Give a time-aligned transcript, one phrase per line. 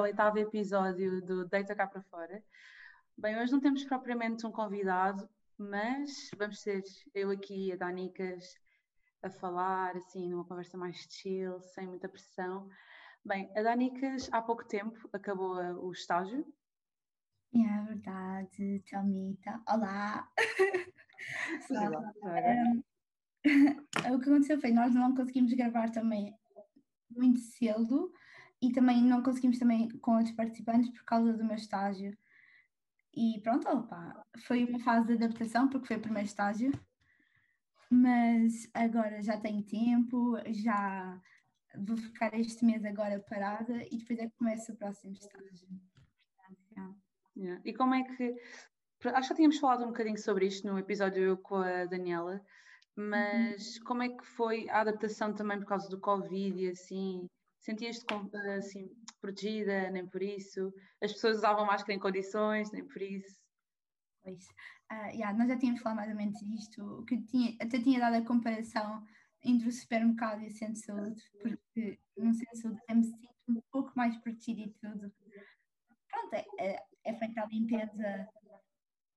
[0.00, 2.42] ao oitavo episódio do Deita Cá para Fora.
[3.18, 5.28] Bem, hoje não temos propriamente um convidado,
[5.58, 6.82] mas vamos ser
[7.14, 8.54] eu aqui e a Danicas
[9.22, 12.66] a falar, assim, numa conversa mais chill, sem muita pressão.
[13.22, 16.46] Bem, a Danicas há pouco tempo acabou o estágio.
[17.54, 19.60] É verdade, Thelmita.
[19.68, 20.26] Olá!
[21.70, 22.82] Olá, um,
[24.14, 26.34] o que aconteceu foi nós não conseguimos gravar também
[27.10, 28.10] muito cedo
[28.62, 32.16] e também não conseguimos também com outros participantes por causa do meu estágio.
[33.14, 36.72] E pronto, opa, foi uma fase de adaptação porque foi o primeiro estágio,
[37.90, 41.20] mas agora já tenho tempo, já
[41.76, 45.68] vou ficar este mês agora parada e depois é que começa o próximo estágio.
[47.36, 47.60] Yeah.
[47.64, 48.36] E como é que.
[49.04, 52.44] Acho que já tínhamos falado um bocadinho sobre isto no episódio com a Daniela,
[52.94, 53.84] mas uhum.
[53.84, 57.26] como é que foi a adaptação também por causa do Covid e assim?
[57.60, 58.06] Sentias-te
[58.56, 60.72] assim, protegida, nem por isso?
[61.02, 63.38] As pessoas usavam máscara em condições, nem por isso?
[64.22, 64.46] Pois,
[64.90, 68.16] uh, yeah, nós já tínhamos falado mais ou menos disto, que tinha, até tinha dado
[68.16, 69.04] a comparação
[69.42, 73.04] entre o supermercado e o centro de saúde, porque no centro de saúde eu me
[73.04, 75.12] sinto um pouco mais protegida e tudo.
[76.08, 78.28] Pronto, é, é, é feita a limpeza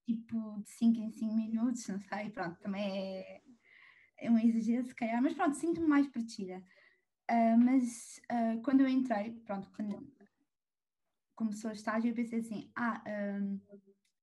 [0.05, 3.41] tipo de 5 em 5 minutos, não sei, pronto, também é,
[4.17, 6.61] é um exagero se calhar, mas pronto, sinto-me mais protegida.
[7.31, 10.11] Uh, mas uh, quando eu entrei, pronto, quando
[11.35, 13.59] começou o estágio, eu pensei assim: ah, um,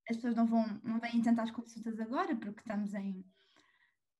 [0.08, 3.24] as pessoas não vão, não vêm tantas consultas agora, porque estamos em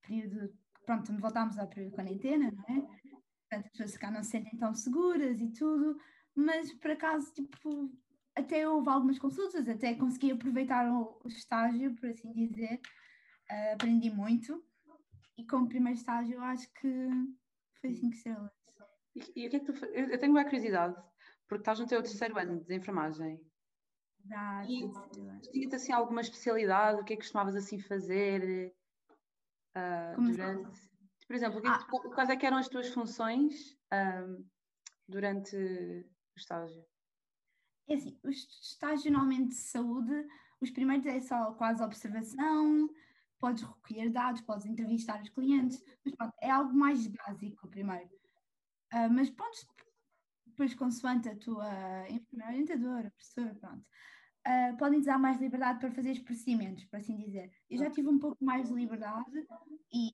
[0.02, 0.52] período,
[0.86, 2.80] pronto, voltámos ao período de quarentena, não é?
[2.80, 5.98] Portanto, as pessoas cá não se sentem tão seguras e tudo,
[6.34, 7.92] mas por acaso, tipo,
[8.34, 12.80] até houve algumas consultas, até consegui aproveitar o, o estágio, por assim dizer,
[13.50, 14.64] uh, aprendi muito,
[15.36, 17.08] e como primeiro estágio, eu acho que
[17.80, 18.59] foi 5 estrelas.
[19.14, 20.94] E, e, o que é que tu eu, eu tenho uma curiosidade,
[21.48, 23.40] porque estás no teu terceiro ano de enfermagem.
[24.24, 24.88] Dá, e
[25.50, 27.00] tinha-te assim alguma especialidade?
[27.00, 28.74] O que é que costumavas assim fazer
[29.76, 30.66] uh, durante.
[30.68, 30.90] Assim?
[31.26, 31.78] Por exemplo, ah.
[31.78, 34.44] que, quais é que eram as tuas funções uh,
[35.08, 36.84] durante o estágio?
[37.88, 40.26] É assim, o estágio normalmente de saúde,
[40.60, 42.88] os primeiros é só quase observação,
[43.38, 48.19] podes recolher dados, podes entrevistar os clientes, mas pronto, é algo mais básico primeiro.
[48.92, 49.58] Uh, mas pronto,
[50.46, 53.84] depois consoante a tua enfermeira, orientadora, professora, pronto,
[54.46, 57.52] uh, podem dar mais liberdade para fazer procedimentos, por assim dizer.
[57.68, 59.46] Eu já tive um pouco mais de liberdade
[59.92, 60.10] e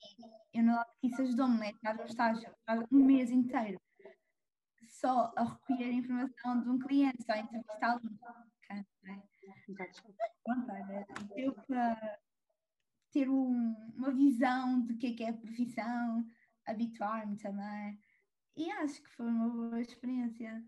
[0.53, 1.71] eu não que isso ajudou-me, né?
[1.71, 2.51] Estar no estágio
[2.93, 3.81] um mês inteiro
[4.89, 8.01] só a recolher informação de um cliente, só a entrevistá-lo.
[8.71, 9.25] Né?
[11.35, 12.19] Deu para
[13.13, 16.27] ter um, uma visão de que é que é a profissão,
[16.67, 17.99] habituar-me também.
[18.57, 20.65] E acho que foi uma boa experiência.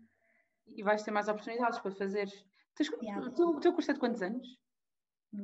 [0.67, 2.27] E vais ter mais oportunidades para fazer.
[2.75, 3.25] Tens, yeah.
[3.25, 4.59] o, teu, o teu curso é de quantos anos?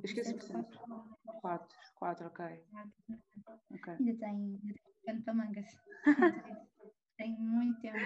[0.03, 0.77] Esqueci-me sempre.
[1.41, 1.77] Quatro.
[1.95, 2.45] Quatro, ok.
[3.71, 3.93] okay.
[3.93, 4.59] Ainda tenho,
[5.07, 5.77] ainda para mangas.
[7.17, 7.97] tenho muito tempo.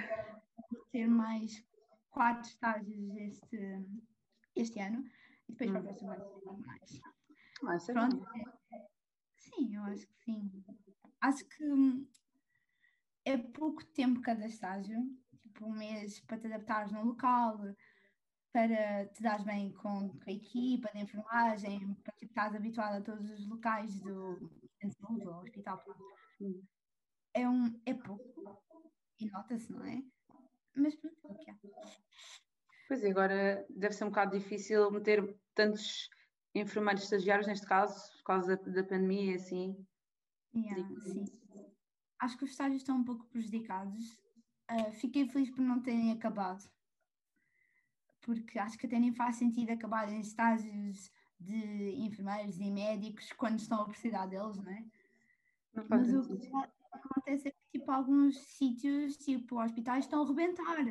[0.72, 1.64] Vou ter mais
[2.12, 3.86] quatro estágios este,
[4.56, 5.04] este ano
[5.48, 5.74] e depois hum.
[5.74, 7.02] para o próximo ano mais.
[7.66, 8.26] Ah, é Pronto.
[9.38, 10.64] Sim, eu acho que sim.
[11.22, 12.08] Acho que hum,
[13.30, 14.98] é pouco tempo cada estágio,
[15.42, 17.60] tipo um mês para te adaptares no local,
[18.52, 23.02] para te dares bem com, com a equipa de enfermagem, para que estás habituado a
[23.02, 24.50] todos os locais do
[24.82, 25.84] centro do hospital.
[27.36, 28.64] É, um, é pouco
[29.20, 30.02] e nota-se, não é?
[30.76, 31.56] Mas pronto, é o que é.
[32.88, 36.10] Pois agora deve ser um bocado difícil meter tantos
[36.56, 39.86] enfermeiros estagiários, neste caso, por causa da, da pandemia, assim.
[40.56, 41.39] Yeah, sim.
[42.20, 44.18] Acho que os estágios estão um pouco prejudicados.
[44.70, 46.70] Uh, fiquei feliz por não terem acabado,
[48.22, 53.60] porque acho que até nem faz sentido acabar em estágios de enfermeiros e médicos quando
[53.60, 54.86] estão a precisar deles, não é?
[55.74, 56.52] Não Mas o que
[56.92, 60.86] acontece é que tipo, alguns sítios, tipo hospitais, estão a rebentar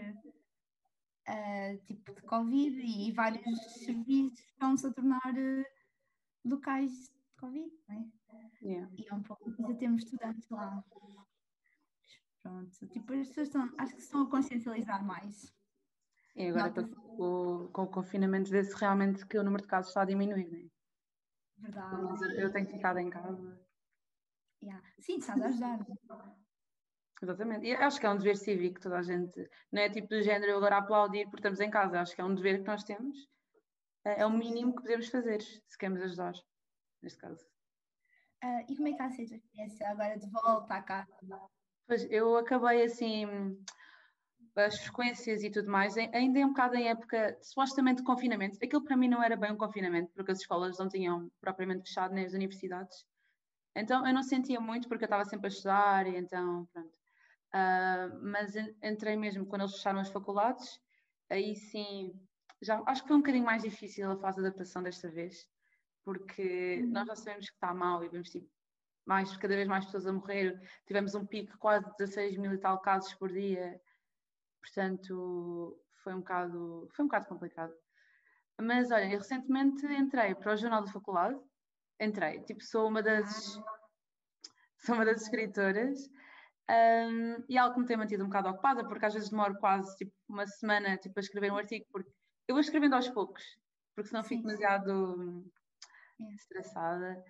[1.28, 3.44] uh, tipo de Covid e vários
[3.84, 5.64] serviços estão-se a tornar uh,
[6.44, 8.17] locais de Covid, não é?
[8.62, 8.90] Yeah.
[8.96, 10.84] E é um pouco já temos estudantes lá.
[12.42, 15.52] Pronto, tipo, as pessoas estão, acho que estão a consciencializar mais.
[16.34, 20.06] E agora com, com o confinamento vê-se realmente que o número de casos está a
[20.06, 20.68] diminuir, não é?
[21.58, 22.40] Verdade.
[22.40, 23.60] Eu tenho ficado em casa.
[24.62, 24.82] Yeah.
[25.00, 25.86] Sim, está a ajudar.
[27.20, 27.66] Exatamente.
[27.66, 29.48] E acho que é um dever cívico, toda a gente.
[29.72, 32.00] Não é tipo do género agora aplaudir porque estamos em casa.
[32.00, 33.28] Acho que é um dever que nós temos.
[34.04, 36.34] É, é o mínimo que podemos fazer, se queremos ajudar,
[37.02, 37.44] neste caso.
[38.44, 40.82] Uh, e como é que está a ser a tua experiência agora de volta à
[40.82, 41.08] casa?
[41.86, 43.26] Pois, eu acabei assim.
[44.54, 48.58] as frequências e tudo mais, ainda é um bocado em época supostamente de confinamento.
[48.62, 52.14] Aquilo para mim não era bem um confinamento, porque as escolas não tinham propriamente fechado,
[52.14, 53.04] nem as universidades.
[53.74, 56.98] Então eu não sentia muito, porque eu estava sempre a estudar, e então, pronto.
[57.54, 60.78] Uh, mas entrei mesmo quando eles fecharam as faculdades,
[61.30, 62.12] aí sim,
[62.60, 65.48] já, acho que foi um bocadinho mais difícil a fase de adaptação desta vez,
[66.08, 68.48] porque nós já sabemos que está mal e vemos tipo,
[69.04, 70.58] mais, cada vez mais pessoas a morrer.
[70.86, 73.78] Tivemos um pico de quase 16 mil e tal casos por dia,
[74.58, 77.74] portanto foi um bocado, foi um bocado complicado.
[78.58, 81.38] Mas olha, eu recentemente entrei para o Jornal da Faculdade,
[82.00, 83.60] entrei, tipo, sou uma das,
[84.80, 86.10] sou uma das escritoras.
[86.70, 89.58] Um, e é algo que me tem mantido um bocado ocupada, porque às vezes demoro
[89.58, 92.10] quase tipo, uma semana tipo, a escrever um artigo, porque
[92.46, 93.42] eu vou escrevendo aos poucos,
[93.94, 95.44] porque senão sim, fico demasiado.
[96.34, 97.24] Estressada.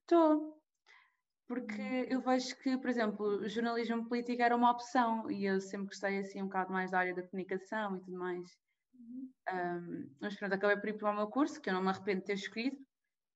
[0.00, 0.36] Estou.
[0.36, 0.58] Uh,
[1.46, 2.06] porque hum.
[2.10, 6.18] eu vejo que, por exemplo, o jornalismo político era uma opção e eu sempre gostei
[6.18, 8.58] assim um bocado mais da área da comunicação e tudo mais.
[9.50, 10.10] Um, uhum.
[10.20, 12.26] mas pronto, acabei por ir para o meu curso, que eu não me arrependo de
[12.26, 12.76] ter escolhido.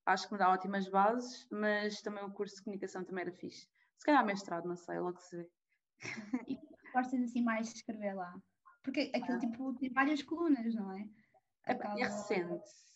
[0.04, 3.66] Acho que me dá ótimas bases, mas também o curso de comunicação também era fixe.
[3.96, 5.50] Se calhar mestrado, não sei, logo se vê.
[6.48, 6.58] E
[6.92, 8.34] gostas assim mais de escrever lá?
[8.82, 11.08] Porque aquilo tipo tem várias colunas, não é?
[11.66, 12.91] É, é recente.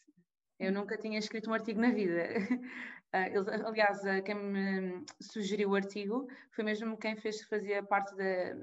[0.58, 2.28] Eu nunca tinha escrito um artigo na vida.
[3.12, 3.28] Ah,
[3.68, 8.56] aliás, quem me sugeriu o artigo foi mesmo quem fez fazia parte da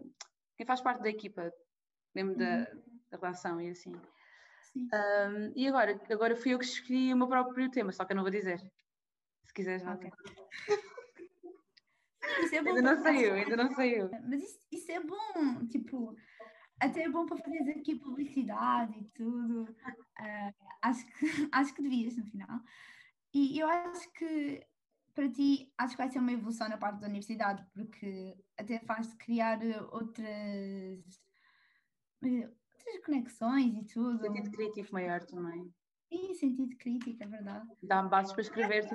[0.58, 1.52] quem faz parte da equipa,
[2.14, 2.82] mesmo da, uhum.
[3.10, 3.94] da redação e assim.
[4.76, 8.16] Um, e agora, agora fui eu que escolhi o meu próprio tema, só que eu
[8.16, 8.60] não vou dizer.
[9.46, 9.94] Se quiseres, não.
[9.94, 10.12] Okay.
[12.42, 12.70] Isso é bom.
[12.70, 14.10] Ainda não saiu, ainda não saiu.
[14.28, 16.16] Mas isso, isso é bom, tipo,
[16.84, 19.64] até é bom para fazer aqui publicidade e tudo.
[19.64, 21.14] Uh, acho, que,
[21.52, 22.60] acho que devias no final.
[23.34, 24.66] E eu acho que
[25.14, 29.16] para ti, acho que vai ser uma evolução na parte da universidade, porque até faz-te
[29.16, 29.60] criar
[29.92, 31.22] outras,
[32.22, 34.22] outras conexões e tudo.
[34.22, 35.74] Sentido crítico maior também.
[36.10, 37.68] Sim, sentido crítico, é verdade.
[37.82, 38.86] Dá-me bases para escrever.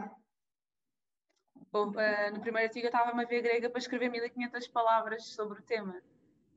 [1.59, 5.61] Tipo, uh, no primeiro artigo eu estava a ver grega para escrever 1500 palavras sobre
[5.61, 6.01] o tema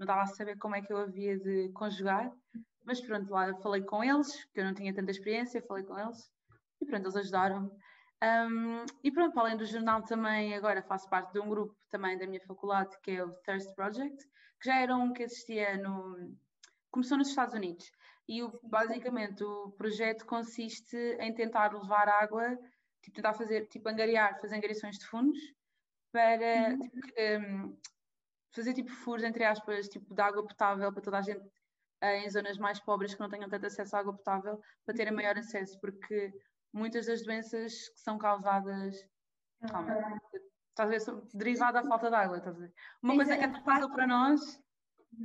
[0.01, 2.31] não estava a saber como é que eu havia de conjugar,
[2.83, 6.31] mas pronto, lá falei com eles, que eu não tinha tanta experiência, falei com eles
[6.81, 7.69] e pronto, eles ajudaram-me.
[8.23, 12.25] Um, e pronto, além do jornal também, agora faço parte de um grupo também da
[12.25, 14.25] minha faculdade, que é o Thirst Project,
[14.59, 16.35] que já era um que existia no...
[16.89, 17.91] começou nos Estados Unidos.
[18.27, 22.57] E o, basicamente o projeto consiste em tentar levar água,
[23.03, 25.39] tipo, tentar fazer, tipo, angariar, fazer angariações de fundos
[26.11, 26.79] para uhum.
[26.79, 26.97] tipo,
[27.39, 27.77] um,
[28.51, 31.41] fazer tipo furos, entre aspas, tipo de água potável para toda a gente
[32.03, 35.13] uh, em zonas mais pobres que não tenham tanto acesso à água potável, para terem
[35.13, 36.31] maior acesso, porque
[36.73, 38.95] muitas das doenças que são causadas.
[39.69, 39.95] Calma,
[40.69, 40.99] estás a ver?
[40.99, 42.73] São derivada da falta de água, estás a ver?
[43.01, 44.59] Uma coisa que é tão fácil para nós,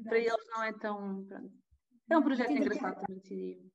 [0.05, 1.25] para eles não é tão.
[1.25, 1.67] Pronto.
[2.08, 3.72] É um projeto engraçado também decidir.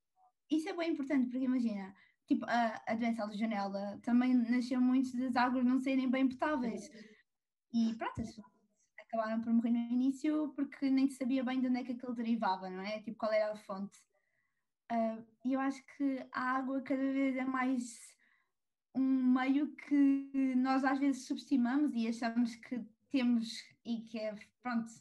[0.50, 1.94] Isso é bem importante, porque imagina,
[2.28, 6.90] tipo, a, a doença da janela também nasceu muito das águas não serem bem potáveis.
[7.74, 8.22] E pronto,
[9.12, 12.16] acabaram por morrer no início porque nem se sabia bem de onde é que aquilo
[12.16, 13.00] derivava, não é?
[13.02, 14.00] Tipo, qual era a fonte.
[14.92, 18.16] Uh, e eu acho que a água cada vez é mais
[18.96, 23.48] um meio que nós às vezes subestimamos e achamos que temos
[23.86, 24.92] e que é, pronto,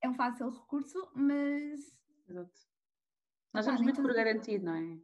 [0.00, 1.96] é um fácil recurso, mas.
[2.28, 2.74] Exato.
[3.52, 4.98] Nós damos muito por garantido, não é?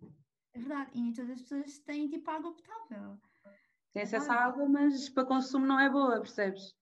[0.52, 3.18] É verdade, e nem todas as pessoas têm tipo água potável.
[3.92, 6.74] Tem acesso à água, mas para consumo não é boa, percebes?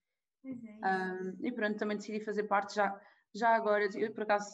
[0.45, 3.00] Um, e pronto, também decidi fazer parte já,
[3.35, 4.50] já agora, eu, por acaso,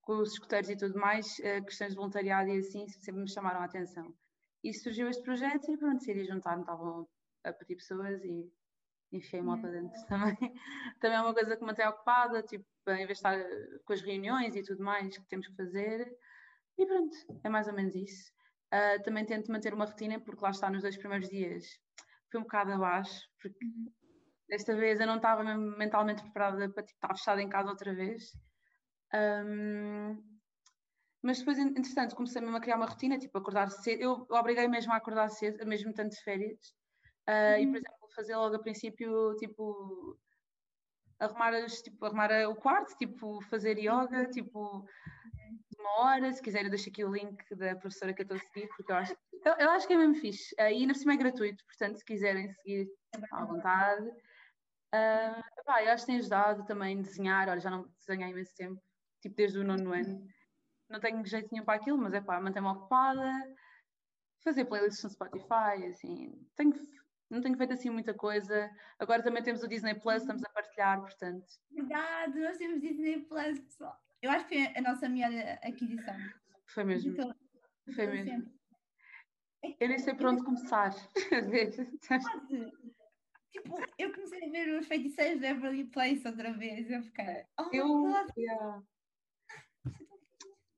[0.00, 3.60] com os escuteiros e tudo mais, uh, questões de voluntariado e assim, sempre me chamaram
[3.60, 4.14] a atenção.
[4.62, 7.08] E surgiu este projeto e pronto, decidi juntar-me, estavam
[7.44, 8.50] a pedir pessoas e
[9.12, 10.36] enfiei-me lá para dentro também.
[11.00, 13.38] também é uma coisa que me mantém ocupada, tipo, em vez de estar
[13.84, 16.12] com as reuniões e tudo mais que temos que fazer.
[16.78, 18.32] E pronto, é mais ou menos isso.
[18.72, 21.64] Uh, também tento manter uma rotina, porque lá está, nos dois primeiros dias
[22.30, 23.92] foi um bocado abaixo, porque uhum.
[24.48, 28.32] Desta vez eu não estava mentalmente preparada para tipo, estar fechada em casa outra vez.
[29.12, 30.22] Um,
[31.22, 34.00] mas depois, entretanto, comecei mesmo a criar uma rotina, tipo, acordar cedo.
[34.00, 36.72] Eu obriguei mesmo a acordar cedo, mesmo tanto de férias.
[37.28, 37.58] Uh, uhum.
[37.58, 40.16] E, por exemplo, fazer logo a princípio, tipo,
[41.18, 44.86] arrumar, tipo, arrumar o quarto, tipo, fazer yoga, tipo,
[45.86, 46.32] uma hora.
[46.32, 48.96] Se quiserem, deixo aqui o link da professora que eu estou a seguir, porque eu
[48.96, 50.54] acho, eu, eu acho que é mesmo fixe.
[50.58, 52.88] Uh, e, na cima, é gratuito, portanto, se quiserem seguir
[53.32, 54.08] à vontade.
[54.08, 57.48] Uh, pá, eu acho que tem ajudado também a desenhar.
[57.48, 58.82] Olha, já não desenhei há imenso tempo,
[59.20, 60.26] tipo desde o nono ano.
[60.88, 63.32] Não tenho jeito nenhum para aquilo, mas é pá, manter-me ocupada,
[64.42, 66.32] fazer playlists no Spotify, assim.
[66.54, 66.72] Tenho,
[67.28, 68.70] não tenho feito assim muita coisa.
[68.98, 71.46] Agora também temos o Disney Plus, estamos a partilhar, portanto.
[71.70, 74.05] Verdade, nós temos Disney Plus, pessoal.
[74.26, 75.30] Eu acho que foi a nossa melhor
[75.62, 76.16] aquisição.
[76.66, 77.12] Foi mesmo.
[77.12, 77.34] Então,
[77.94, 78.30] foi mesmo.
[78.30, 78.56] Sempre.
[79.80, 82.18] Eu nem sei por onde começar a.
[83.50, 86.90] Tipo, eu comecei a ver os feiticeiros de Everly Place outra vez.
[86.90, 87.44] Eu fiquei.
[87.58, 88.04] Oh, eu,
[88.36, 88.82] yeah.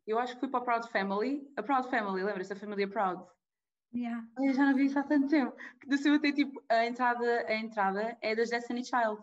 [0.07, 1.51] eu acho que fui para a Proud Family.
[1.57, 3.27] A Proud Family, lembra-se da família Proud?
[3.95, 4.29] Yeah.
[4.39, 5.57] Eu já não vi isso há tanto tempo.
[5.81, 9.23] Que do seu tem tipo, a entrada, a entrada é das Destiny Child.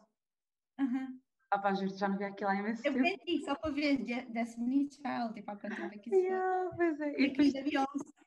[0.80, 1.22] Uhum.
[1.52, 3.46] Ah pá, já não vi aquilo há imenso eu tempo.
[3.46, 3.98] Só para ver
[4.30, 7.22] Destiny Child, tipo, há quanto tempo é que isso yeah, Pois é.
[7.22, 8.26] E depois da Beyoncé.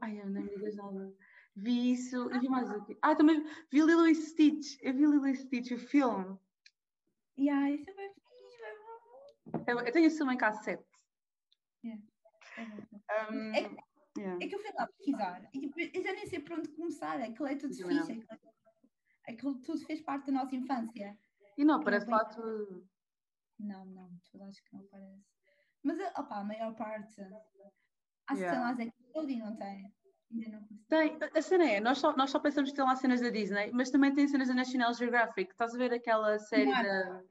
[0.00, 1.14] Ai, eu não me digas nada.
[1.56, 2.96] Vi isso e vi mais o quê?
[3.02, 4.76] Ah, também vi Lilo e Stitch.
[4.80, 6.38] Eu vi Lilo e Stitch, o filme.
[7.38, 9.70] Yeah, isso é bem fixe.
[9.70, 10.84] Eu, eu tenho filme em cassete.
[11.84, 12.02] Yeah.
[12.56, 13.76] É, um, é,
[14.16, 14.44] yeah.
[14.44, 17.20] é, que eu fui lá pesquisar e tipo, eu já nem sei por onde começar.
[17.20, 18.12] Aquilo é tudo fixe.
[18.12, 18.24] Aquilo,
[19.28, 21.18] aquilo tudo fez parte da nossa infância.
[21.56, 22.86] E não, parece lá tudo.
[23.58, 25.24] Não, não, tudo acho que não parece.
[25.82, 27.20] Mas, opa, a maior parte.
[28.26, 28.74] Acho yeah.
[28.74, 29.92] que tem lá Zé e não tem.
[30.88, 33.70] Tem, a cena é, nós só, nós só pensamos que tem lá cenas da Disney,
[33.72, 35.52] mas também tem cenas da National Geographic.
[35.52, 37.22] Estás a ver aquela série da.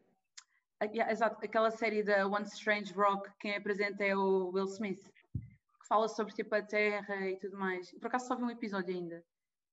[0.80, 5.04] A, exato, aquela série da One Strange Rock, quem apresenta é o Will Smith,
[5.34, 7.92] que fala sobre tipo a Terra e tudo mais.
[7.92, 9.24] Por acaso só vi um episódio ainda.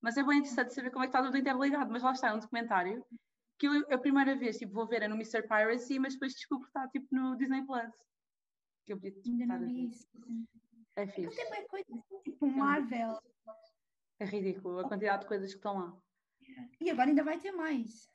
[0.01, 1.91] Mas é bem interessante saber como é que está tudo interligado.
[1.93, 3.05] Mas lá está, é um documentário
[3.61, 5.43] que eu, a primeira vez tipo, vou ver é no Mr.
[5.43, 7.93] Piracy, mas depois descubro que está tipo no Disney Plus.
[8.87, 10.09] Que eu podia, Ainda não vi isso.
[10.97, 11.37] É fixe.
[11.37, 13.21] Tem bem coisas, tipo Marvel.
[14.19, 16.03] É ridículo a quantidade de coisas que estão lá.
[16.81, 18.11] E agora ainda vai ter mais.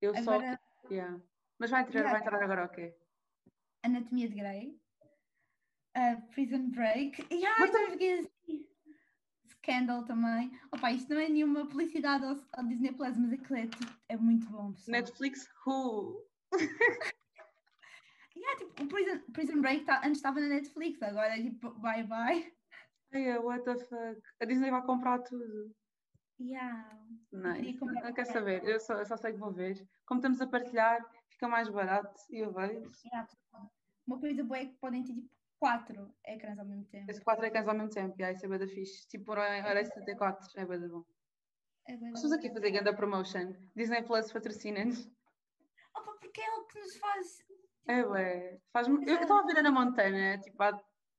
[0.00, 0.58] Eu agora...
[0.82, 0.88] só.
[0.90, 1.20] Yeah.
[1.58, 2.96] Mas vai entrar, vai entrar agora o quê?
[3.82, 4.80] Anatomia de Grey.
[5.96, 7.26] Uh, Prison Break.
[7.30, 8.28] E ah, assim.
[9.64, 10.52] Scandal também.
[10.70, 13.68] Opa, isto não é nenhuma publicidade ao, ao Disney Plus, mas aquilo é,
[14.10, 14.72] é muito bom.
[14.72, 14.92] Pessoal.
[14.92, 16.22] Netflix Who?
[18.36, 22.04] yeah, tipo, o Prison, Prison Break tá, antes estava na Netflix, agora é tipo bye
[22.04, 22.52] bye.
[23.14, 24.20] Yeah, what the fuck?
[24.40, 25.74] A Disney vai comprar tudo.
[26.38, 26.98] Yeah.
[27.32, 27.78] Nice.
[27.80, 29.88] Não, não quer saber, eu só, eu só sei que vou ver.
[30.04, 32.90] Como estamos a partilhar, fica mais barato e eu vejo.
[33.06, 33.28] Yeah.
[34.06, 35.30] Uma coisa boa é que podem ter tipo
[35.64, 37.10] quatro ecrãs ao mesmo tempo.
[37.10, 39.08] Esse quatro ecrãs ao mesmo tempo, yeah, isso é bem da fixe.
[39.08, 41.02] Tipo, hora 74, é bem da bom.
[41.88, 43.54] É Estamos aqui a fazer grande promotion.
[43.74, 45.10] Disney Plus patrocina-nos.
[45.96, 47.44] Opa, porque é o que nos faz
[47.88, 48.60] é, ué.
[48.72, 50.78] Faz Eu estava a ver Ana Montana, tipo, há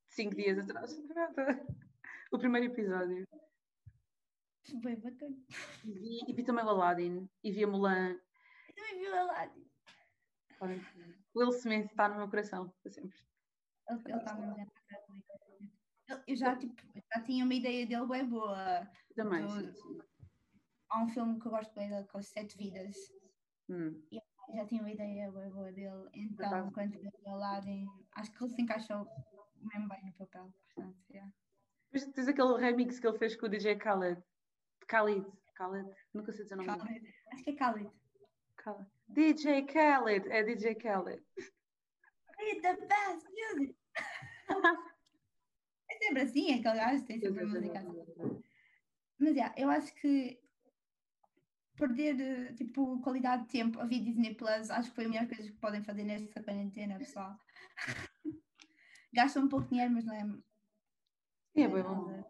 [0.10, 0.92] cinco dias atrás.
[2.32, 3.26] o primeiro episódio.
[4.84, 5.36] Bem bacana.
[5.84, 7.28] E vi, e vi também o Aladdin.
[7.44, 8.20] E vi a Mulan.
[8.68, 9.66] Eu também vi o Aladdin.
[11.36, 13.18] Will Smith está no meu coração, para sempre.
[13.90, 14.66] Ele está no meu
[16.28, 16.76] Eu já, tipo,
[17.14, 18.88] já tinha uma ideia dele bem boa.
[19.16, 19.46] Também.
[19.46, 20.06] Do...
[20.90, 22.96] Há um filme que eu gosto bem dele, com as Sete Vidas.
[23.70, 24.02] Hum.
[24.12, 24.20] E
[24.56, 28.54] já tinha uma ideia boa, boa dele, então quando vi o Aladdin, acho que ele
[28.54, 29.08] se encaixou
[29.62, 31.32] mesmo bem no papel, portanto, yeah.
[31.92, 34.22] Depois tens aquele remix que ele fez com o DJ Khaled.
[34.88, 35.26] Khalid,
[35.58, 37.14] Khaled, nunca sei dizer o nome Khaled.
[37.32, 37.92] Acho que é Khalid.
[38.58, 38.88] Khaled.
[39.10, 41.24] DJ Khaled, é DJ Khaled.
[42.48, 43.76] It's the best music!
[45.90, 48.44] é sempre assim, aquele gajo tem sempre a música assim.
[49.18, 50.40] Mas, yeah, eu acho que
[51.76, 55.52] perder tipo qualidade de tempo a ver Disney Plus, acho que foi a melhor coisa
[55.52, 57.38] que podem fazer nesta quarentena, pessoal.
[59.14, 60.24] Gastam um pouco de dinheiro, mas não é.
[61.54, 62.24] Sim, é bem bom.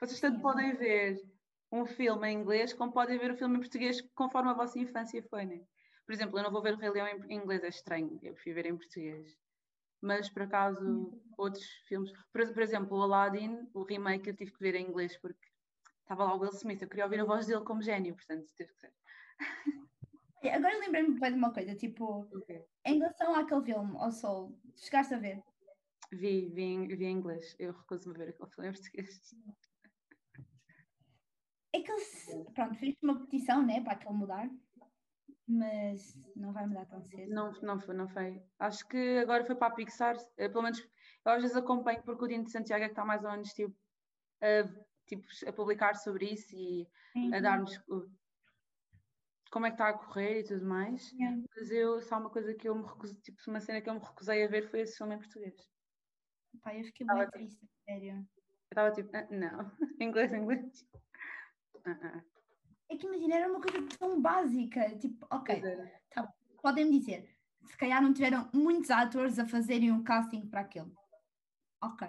[0.00, 1.34] Vocês tanto é podem é ver
[1.70, 5.22] um filme em inglês como podem ver o filme em português conforme a vossa infância
[5.22, 5.60] foi, né?
[6.06, 8.56] Por exemplo, eu não vou ver o Rei Leão em inglês, é estranho, eu prefiro
[8.56, 9.38] ver em português.
[10.00, 14.60] Mas por acaso, outros filmes, por, por exemplo, o Aladdin, o remake, eu tive que
[14.60, 15.48] ver em inglês porque
[16.00, 18.70] estava lá o Will Smith, eu queria ouvir a voz dele como gênio, portanto teve
[18.72, 18.92] que ser.
[20.52, 22.62] Agora lembrei-me de uma coisa, tipo, okay.
[22.84, 25.42] em relação àquele filme, ao Soul, chegaste a ver?
[26.12, 29.34] Vi, vi, em, vi em inglês, eu recuso-me a ver aquele filme em português.
[31.72, 34.50] É que ele, pronto, fez uma petição, né, para aquele mudar,
[35.46, 37.32] mas não vai mudar tão cedo.
[37.32, 38.42] Não, não foi, não foi.
[38.58, 40.80] Acho que agora foi para a Pixar, eh, pelo menos
[41.24, 43.52] eu às vezes acompanho porque o Dino de Santiago é que está mais ou menos
[43.52, 43.74] tipo
[44.40, 44.68] a
[45.06, 47.34] tipo, a publicar sobre isso e uhum.
[47.34, 47.78] a dar-nos
[49.50, 51.12] como é que está a correr e tudo mais.
[51.12, 51.44] Uhum.
[51.56, 54.00] Mas eu, só uma coisa que eu me recusei, tipo, uma cena que eu me
[54.00, 55.54] recusei a ver foi esse filme em português.
[56.62, 58.16] Pai, eu fiquei muito tipo, triste, sério.
[58.16, 58.26] Eu
[58.70, 59.70] estava tipo, ah, não,
[60.00, 60.86] inglês, inglês.
[61.74, 62.33] Uh -uh.
[62.90, 65.62] É que imagina, era uma coisa tão básica, tipo, ok,
[66.10, 66.28] tá,
[66.62, 70.92] podem-me dizer, se calhar não tiveram muitos atores a fazerem um casting para aquilo.
[71.82, 72.06] Ok.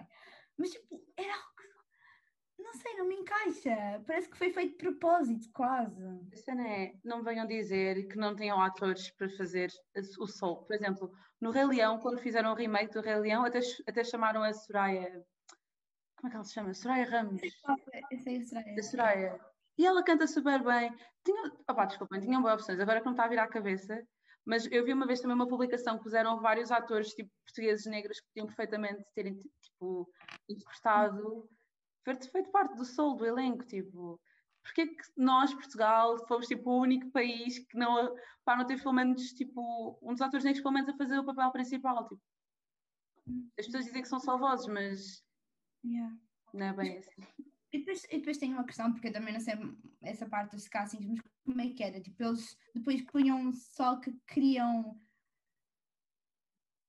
[0.58, 1.56] Mas tipo, era algo
[2.66, 4.04] não sei, não me encaixa.
[4.08, 6.04] Parece que foi feito de propósito, quase.
[6.34, 9.72] A cena é, não venham dizer que não tenham atores para fazer
[10.20, 10.64] o sol.
[10.64, 14.42] Por exemplo, no Rei Leão, quando fizeram o remake do Rei Leão, até, até chamaram
[14.42, 15.24] a Soraya.
[16.16, 16.74] Como é que ela se chama?
[16.74, 17.42] Soraya Ramos.
[18.12, 18.76] Eu sei a Soraya.
[18.80, 19.55] A Soraya.
[19.78, 20.96] E ela canta super bem.
[21.24, 24.02] Tinha, opa, desculpem, tinham boas opções, agora que não está a vir à cabeça.
[24.46, 28.20] Mas eu vi uma vez também uma publicação que puseram vários atores tipo, portugueses negros
[28.20, 30.08] que podiam perfeitamente terem tipo,
[30.48, 31.50] interpretado,
[32.04, 33.66] feito, feito parte do sol do elenco.
[33.66, 34.22] Tipo,
[34.62, 38.16] porque que nós, Portugal, fomos tipo, o único país que não,
[38.46, 41.26] pá, não teve pelo menos tipo, um dos atores negros pelo menos a fazer o
[41.26, 42.08] papel principal?
[42.08, 42.22] Tipo.
[43.60, 45.24] As pessoas dizem que são só vozes, mas
[45.84, 46.16] yeah.
[46.54, 47.22] não é bem assim.
[47.76, 49.54] E depois, e depois tem uma questão, porque eu também não sei
[50.02, 52.00] essa parte dos castings, mas como é que era?
[52.00, 54.98] Tipo, eles depois punham só que queriam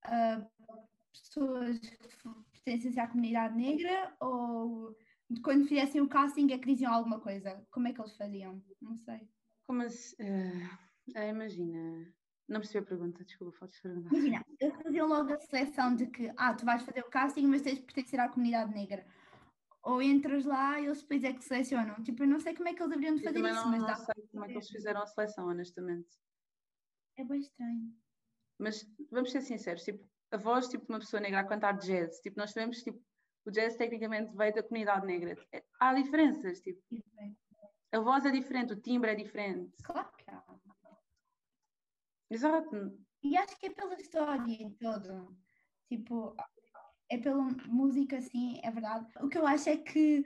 [0.06, 0.70] uh,
[1.12, 4.96] pessoas que pertencem à comunidade negra ou
[5.42, 7.66] quando fizessem o casting é que diziam alguma coisa?
[7.72, 8.62] Como é que eles faziam?
[8.80, 9.28] Não sei.
[9.66, 10.14] Como assim?
[10.22, 12.14] Uh, imagina.
[12.48, 14.14] Não percebi a pergunta, desculpa, podes perguntar.
[14.14, 17.62] Imagina, eles faziam logo a seleção de que, ah, tu vais fazer o casting, mas
[17.62, 19.04] tens de pertencer à comunidade negra
[19.86, 22.02] ou entras lá e eles depois é que selecionam.
[22.02, 23.86] Tipo, eu não sei como é que eles deveriam de fazer isso, não, mas não
[23.86, 23.94] dá.
[23.94, 26.08] sei como é que eles fizeram a seleção, honestamente.
[27.16, 27.94] É bem estranho.
[28.58, 32.36] Mas vamos ser sinceros, tipo, a voz tipo uma pessoa negra a cantar jazz, tipo,
[32.36, 33.00] nós sabemos tipo,
[33.44, 35.36] o jazz tecnicamente veio da comunidade negra.
[35.52, 36.82] É, há diferenças, tipo.
[37.92, 39.72] A voz é diferente, o timbre é diferente.
[39.84, 40.44] Claro que há.
[42.28, 42.98] Exato.
[43.22, 45.38] E acho que é pela história e todo.
[45.88, 46.34] Tipo,
[47.08, 49.06] é pela música, sim, é verdade.
[49.20, 50.24] O que eu acho é que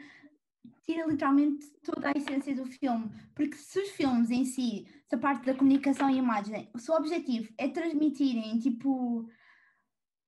[0.82, 5.18] tira literalmente toda a essência do filme, porque se os filmes em si, se a
[5.18, 9.28] parte da comunicação e imagem, o seu objetivo é transmitirem, tipo,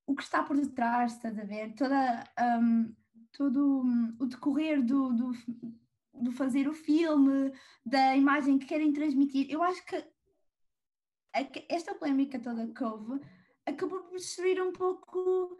[0.07, 1.75] o que está por detrás, estás a ver?
[1.75, 2.25] Toda,
[2.61, 2.95] um,
[3.33, 3.85] todo
[4.19, 5.33] o decorrer do, do,
[6.15, 7.53] do fazer o filme,
[7.85, 10.05] da imagem que querem transmitir, eu acho que
[11.69, 13.21] esta polémica toda que houve
[13.65, 15.57] acabou por destruir um pouco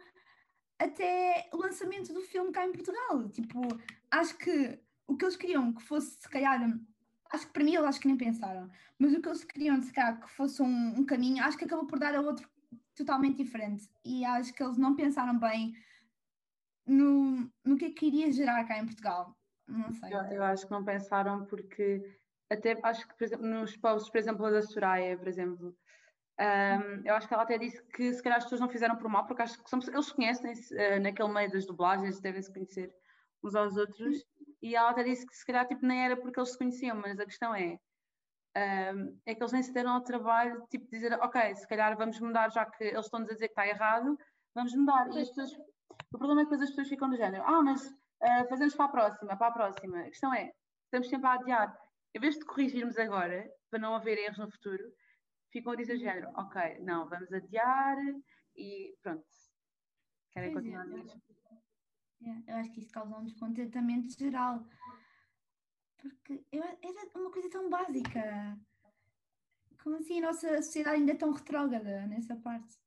[0.79, 3.29] até o lançamento do filme cá em Portugal.
[3.29, 3.61] Tipo,
[4.11, 6.59] acho que o que eles queriam que fosse, se calhar,
[7.31, 9.91] acho que para mim eles acho que nem pensaram, mas o que eles queriam, se
[9.91, 12.49] calhar, que fosse um, um caminho, acho que acabou por dar a outro
[12.95, 13.89] totalmente diferente.
[14.05, 15.75] E acho que eles não pensaram bem
[16.85, 19.35] no, no que é que iria gerar cá em Portugal.
[19.67, 20.13] Não sei.
[20.13, 22.17] Eu, eu acho que não pensaram porque
[22.49, 25.75] até acho que, por exemplo, nos posts, por exemplo, da Soraya, por exemplo,
[26.39, 29.07] um, eu acho que ela até disse que se calhar as pessoas não fizeram por
[29.09, 32.93] mal, porque acho que são, eles conhecem-se uh, naquele meio das dublagens, devem-se conhecer
[33.43, 34.25] uns aos outros,
[34.61, 37.19] e ela até disse que se calhar tipo, nem era porque eles se conheciam, mas
[37.19, 37.77] a questão é,
[38.93, 41.95] um, é que eles nem se deram ao trabalho tipo, de dizer, ok, se calhar
[41.97, 44.17] vamos mudar, já que eles estão a dizer que está errado,
[44.55, 45.07] vamos mudar.
[45.13, 45.51] E as pessoas,
[46.13, 48.85] o problema é que depois as pessoas ficam do género, ah, mas uh, fazemos para
[48.85, 49.99] a próxima, para a próxima.
[49.99, 50.51] A questão é,
[50.85, 51.77] estamos sempre a adiar.
[52.15, 54.83] Em vez de corrigirmos agora, para não haver erros no futuro,
[55.53, 57.95] ficam a dizer género, ok, não, vamos adiar
[58.55, 59.23] e pronto.
[60.31, 60.89] Querem pois continuar é.
[60.89, 61.21] nisso?
[62.25, 64.65] É, eu acho que isso causa um descontentamento geral.
[65.97, 68.57] Porque eu, era uma coisa tão básica.
[69.81, 72.79] Como assim a nossa sociedade ainda é tão retrógrada nessa parte?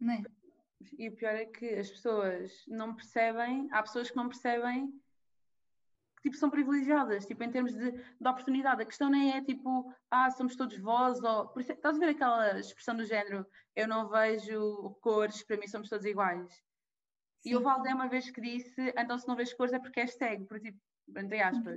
[0.00, 0.22] Não é?
[0.98, 4.92] E o pior é que as pessoas não percebem, há pessoas que não percebem
[6.22, 8.82] tipo, são privilegiadas, tipo, em termos de, de oportunidade.
[8.82, 11.48] A questão nem é tipo, ah, somos todos vós, ou.
[11.48, 15.66] Por isso, estás a ver aquela expressão do género, eu não vejo cores, para mim
[15.66, 16.52] somos todos iguais.
[17.40, 17.50] Sim.
[17.50, 20.14] E o Valdé uma vez que disse, então se não vês cores é porque és
[20.14, 20.78] cego, por tipo,
[21.16, 21.76] entre aspas.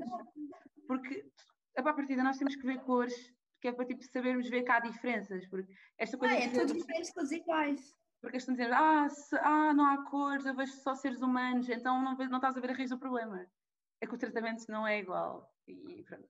[0.88, 1.26] Porque
[1.76, 4.80] a partir nós temos que ver cores, que é para tipo, sabermos ver que há
[4.80, 5.48] diferenças.
[5.48, 7.96] Porque esta coisa ah, é todos diferentes, todos iguais.
[8.22, 12.00] Porque estão dizendo, ah, se, ah, não há cores, eu vejo só seres humanos, então
[12.02, 13.48] não, não estás a ver a raiz do problema
[14.06, 15.54] é que o tratamento não é igual.
[15.68, 16.30] E pronto.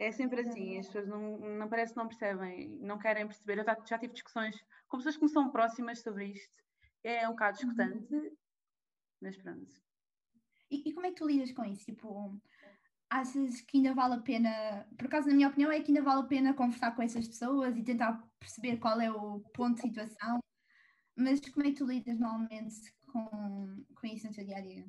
[0.00, 3.58] É sempre assim, as pessoas não, não parece que não percebem, não querem perceber.
[3.58, 4.56] Eu já, já tive discussões
[4.88, 6.64] com pessoas que me são próximas sobre isto.
[7.02, 7.68] É um bocado uhum.
[7.68, 8.36] discutante, uhum.
[9.20, 9.84] mas pronto.
[10.70, 11.84] E, e, como é que tu lidas com isso?
[11.84, 12.40] Tipo,
[13.08, 16.22] achas que ainda vale a pena, por acaso, na minha opinião, é que ainda vale
[16.22, 20.40] a pena conversar com essas pessoas e tentar perceber qual é o ponto de situação,
[21.16, 24.86] mas como é que tu lidas normalmente com, com isso no teu dia a dia?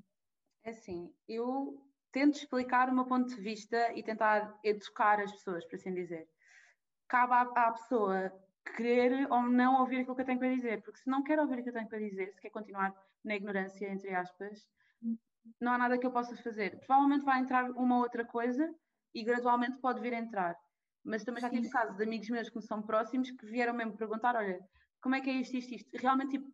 [0.66, 1.80] É assim, eu
[2.12, 6.28] tento explicar o meu ponto de vista e tentar educar as pessoas, por assim dizer.
[7.08, 8.34] Cabe à, à pessoa
[8.76, 11.60] querer ou não ouvir aquilo que eu tenho para dizer, porque se não quer ouvir
[11.60, 12.92] o que eu tenho para dizer, se quer continuar
[13.24, 14.68] na ignorância, entre aspas,
[15.62, 16.80] não há nada que eu possa fazer.
[16.80, 18.74] Provavelmente vai entrar uma outra coisa
[19.14, 20.58] e gradualmente pode vir a entrar.
[21.04, 23.96] Mas também já tive casos de amigos meus que me são próximos que vieram mesmo
[23.96, 24.60] perguntar: olha,
[25.00, 25.96] como é que é isto, isto, isto?
[25.96, 26.52] Realmente, tipo,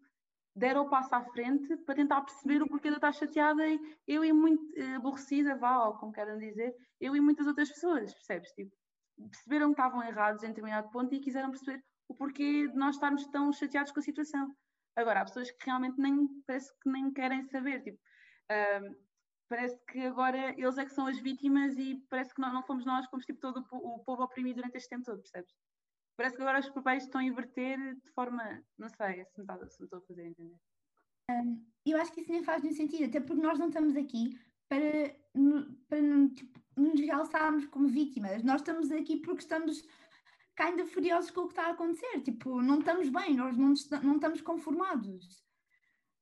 [0.55, 3.79] deram o passo à frente para tentar perceber o porquê de eu estar chateada e
[4.07, 8.13] eu e muito uh, aborrecida, vá, ou como querem dizer, eu e muitas outras pessoas,
[8.13, 8.51] percebes?
[8.51, 8.75] Tipo,
[9.29, 13.25] perceberam que estavam errados em determinado ponto e quiseram perceber o porquê de nós estarmos
[13.27, 14.53] tão chateados com a situação.
[14.95, 17.99] Agora, há pessoas que realmente nem, parece que nem querem saber, tipo,
[19.47, 22.85] parece que agora eles é que são as vítimas e parece que nós não fomos
[22.85, 25.53] nós, como tipo todo o, povo oprimido durante este tempo todo, percebes?
[26.15, 29.57] Parece que agora os papéis estão a inverter de forma, não sei, se me, está,
[29.67, 30.57] se me estou a fazer entender.
[31.29, 34.37] Um, eu acho que isso nem faz nenhum sentido, até porque nós não estamos aqui
[34.67, 35.15] para,
[35.87, 39.83] para tipo, nos realçarmos como vítimas, nós estamos aqui porque estamos
[40.57, 44.15] ainda furiosos com o que está a acontecer, tipo, não estamos bem, nós não, não
[44.15, 45.43] estamos conformados.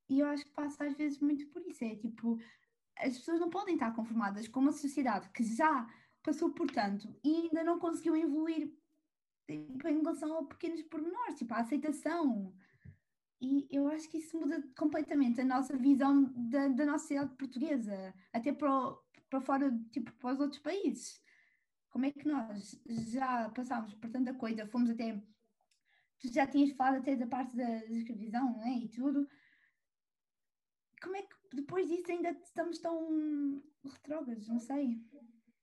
[0.10, 2.40] E eu acho que passa às vezes muito por isso, é tipo,
[2.98, 5.88] as pessoas não podem estar conformadas com uma sociedade que já
[6.24, 8.72] passou por tanto e ainda não conseguiu evoluir
[9.58, 12.54] tipo, em relação a pequenos pormenores, tipo, a aceitação.
[13.42, 18.14] E eu acho que isso muda completamente a nossa visão da, da nossa sociedade portuguesa,
[18.34, 18.96] até para,
[19.30, 21.22] para fora, tipo, para os outros países.
[21.90, 22.80] Como é que nós
[23.12, 25.22] já passámos por tanta coisa, fomos até.
[26.20, 29.28] Tu já tinhas falado até da parte da, da escravidão né, e tudo.
[31.02, 34.50] Como é que depois disso ainda estamos tão retrógrados?
[34.50, 35.02] Não sei.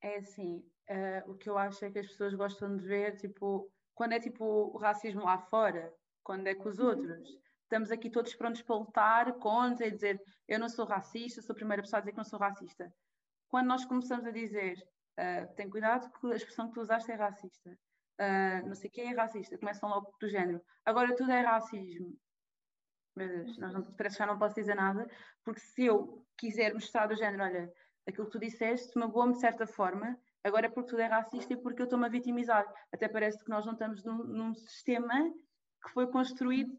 [0.01, 3.71] É assim, uh, o que eu acho é que as pessoas gostam de ver, tipo,
[3.97, 5.91] quando é tipo o racismo lá fora,
[6.23, 6.89] quando é com os uhum.
[6.89, 7.27] outros.
[7.63, 11.55] Estamos aqui todos prontos para lutar contra e dizer eu não sou racista, sou a
[11.55, 12.93] primeira pessoa a dizer que não sou racista.
[13.49, 14.77] Quando nós começamos a dizer
[15.19, 19.11] uh, tem cuidado que a expressão que tu usaste é racista, uh, não sei quem
[19.11, 20.61] é racista, começam logo do género.
[20.85, 22.15] Agora tudo é racismo.
[23.15, 25.09] Meu Deus, nós não, parece que já não posso dizer nada,
[25.43, 27.73] porque se eu quiser mostrar do género, olha,
[28.07, 30.15] aquilo que tu disseste magoou-me de certa forma,
[30.47, 32.65] agora é porque tudo é racista e porque eu estou-me a vitimizar.
[32.91, 35.31] Até parece que nós não estamos num, num sistema
[35.83, 36.71] que foi construído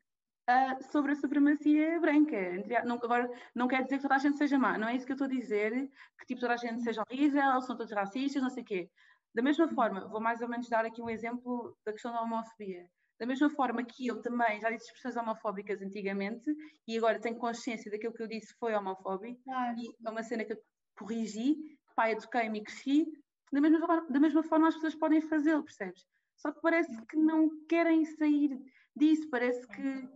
[0.48, 2.36] uh, sobre a supremacia branca.
[2.84, 5.12] Não, agora, não quer dizer que toda a gente seja má, não é isso que
[5.12, 5.72] eu estou a dizer,
[6.18, 8.90] que tipo toda a gente seja horrível, são todos racistas, não sei o quê.
[9.34, 12.88] Da mesma forma, vou mais ou menos dar aqui um exemplo da questão da homofobia.
[13.20, 16.50] Da mesma forma que eu também já disse expressões homofóbicas antigamente
[16.86, 19.76] e agora tenho consciência daquilo que eu disse foi homofóbico claro.
[19.76, 20.58] e é uma cena que eu
[20.96, 21.56] corrigi,
[21.96, 23.06] pai, eduquei-me e cresci,
[23.52, 26.06] da mesma, forma, da mesma forma as pessoas podem fazê-lo, percebes?
[26.36, 28.60] Só que parece que não querem sair
[28.94, 30.08] disso, parece que,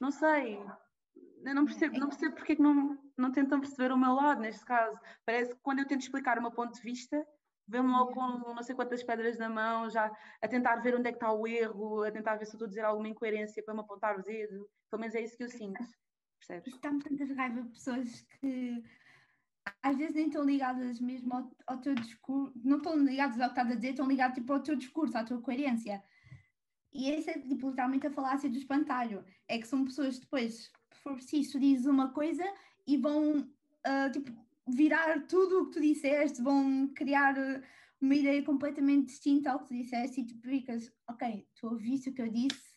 [0.00, 0.58] não sei,
[1.44, 4.40] eu não percebo, não percebo porque é que não, não tentam perceber o meu lado
[4.40, 4.98] neste caso.
[5.24, 7.24] Parece que quando eu tento explicar o meu ponto de vista,
[7.66, 10.10] vê-me logo com não sei quantas pedras na mão, já
[10.42, 12.66] a tentar ver onde é que está o erro, a tentar ver se eu estou
[12.66, 14.68] a dizer alguma incoerência para me apontar o dedo.
[14.90, 15.84] Pelo menos é isso que eu sinto.
[16.38, 16.74] Percebes?
[16.74, 18.82] Está-me tanta raiva pessoas que
[19.82, 23.52] às vezes nem estão ligadas mesmo ao, ao teu discurso, não estão ligadas ao que
[23.52, 26.02] estás a dizer, estão ligadas tipo, ao teu discurso, à tua coerência.
[26.92, 29.24] E esse é tipo, literalmente a falácia do espantalho.
[29.46, 30.70] É que são pessoas que depois,
[31.02, 32.44] for preciso, dizes uma coisa
[32.86, 34.32] e vão uh, tipo,
[34.66, 37.34] virar tudo o que tu disseste, vão criar
[38.00, 42.14] uma ideia completamente distinta ao que tu disseste e tu ficas, ok, tu ouviste o
[42.14, 42.68] que eu disse.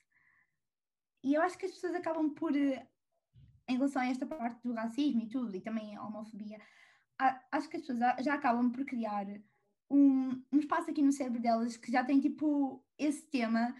[1.24, 2.52] E eu acho que as pessoas acabam por,
[3.68, 6.60] em relação a esta parte do racismo e tudo, e também a homofobia,
[7.52, 9.26] acho que as pessoas já acabam por criar
[9.90, 13.76] um, um espaço aqui no cérebro delas que já tem tipo esse tema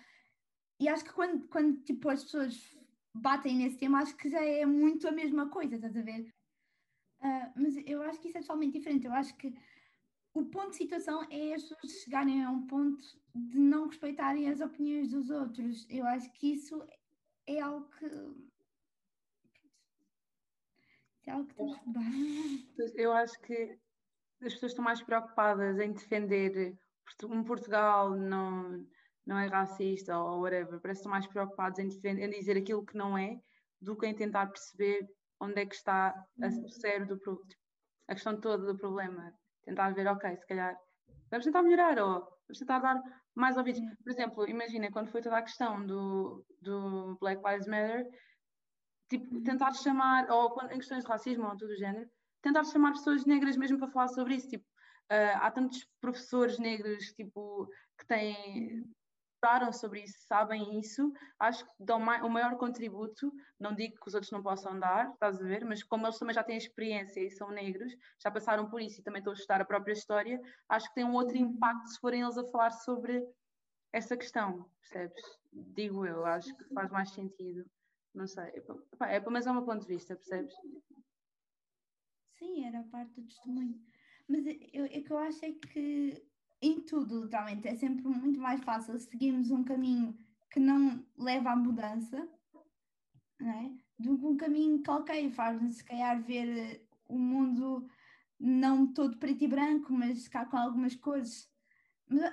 [0.82, 2.76] e acho que quando, quando tipo, as pessoas
[3.14, 6.34] batem nesse tema, acho que já é muito a mesma coisa, estás a ver?
[7.20, 9.06] Uh, mas eu acho que isso é totalmente diferente.
[9.06, 9.54] Eu acho que
[10.34, 14.60] o ponto de situação é as pessoas chegarem a um ponto de não respeitarem as
[14.60, 15.86] opiniões dos outros.
[15.88, 16.84] Eu acho que isso
[17.46, 18.10] é algo que
[21.32, 22.02] é algo que temos mudar.
[22.96, 23.78] Eu acho que
[24.44, 26.78] as pessoas estão mais preocupadas em defender
[27.26, 28.86] um Portugal não,
[29.26, 32.86] não é racista ou whatever, parece que estão mais preocupados em, defender, em dizer aquilo
[32.86, 33.40] que não é
[33.82, 35.08] do que em tentar perceber
[35.40, 37.42] onde é que está o cérebro do tipo,
[38.08, 39.34] a questão toda do problema.
[39.64, 40.78] Tentar ver, ok, se calhar
[41.30, 43.02] vamos tentar melhorar ou vamos tentar dar
[43.36, 43.82] mais ouvidos.
[44.04, 48.06] Por exemplo, imagina quando foi toda a questão do, do Black Lives Matter,
[49.12, 52.10] tipo, tentar chamar, ou em questões de racismo ou tudo o género,
[52.42, 54.48] tentar chamar pessoas negras mesmo para falar sobre isso.
[54.48, 54.66] Tipo,
[55.12, 58.86] uh, há tantos professores negros tipo, que têm
[59.42, 63.34] estudaram sobre isso, sabem isso, acho que dão o maior contributo.
[63.60, 66.36] Não digo que os outros não possam dar, estás a ver, mas como eles também
[66.36, 67.92] já têm experiência e são negros,
[68.24, 71.04] já passaram por isso e também estão a estudar a própria história, acho que tem
[71.04, 73.28] um outro impacto se forem eles a falar sobre
[73.92, 75.24] essa questão, percebes?
[75.52, 77.66] Digo eu, acho que faz mais sentido.
[78.14, 80.54] Não sei, é, mas é o meu ponto de vista, percebes?
[82.38, 83.80] Sim, era a parte do testemunho.
[84.28, 86.24] Mas eu, o que eu acho é que
[86.62, 90.18] em tudo, literalmente, é sempre muito mais fácil seguirmos um caminho
[90.52, 92.30] que não leva à mudança,
[93.40, 93.82] não é?
[94.02, 97.88] de um caminho que, ok, faz-nos se calhar ver o mundo
[98.40, 101.50] não todo preto e branco, mas cá com algumas cores.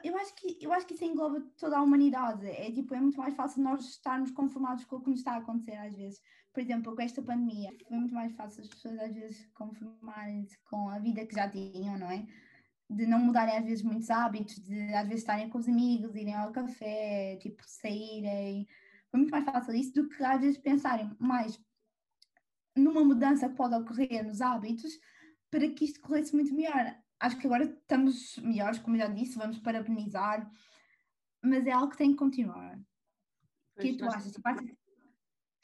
[0.02, 2.46] Eu acho que eu acho que isso engloba toda a humanidade.
[2.46, 5.38] É tipo, é muito mais fácil nós estarmos conformados com o que nos está a
[5.38, 6.20] acontecer às vezes.
[6.52, 10.88] Por exemplo, com esta pandemia, foi muito mais fácil as pessoas às vezes conformarem-se com
[10.88, 12.26] a vida que já tinham, não é?
[12.90, 16.34] De não mudarem às vezes muitos hábitos, de às vezes estarem com os amigos, irem
[16.34, 18.66] ao café, tipo, saírem.
[19.10, 21.60] Foi muito mais fácil isso do que às vezes pensarem mais
[22.74, 24.98] numa mudança que pode ocorrer nos hábitos
[25.50, 26.96] para que isto corresse muito melhor.
[27.20, 30.48] Acho que agora estamos melhores, como já disse, vamos parabenizar,
[31.42, 32.78] mas é algo que tem que continuar.
[33.76, 34.34] O que é tu achas?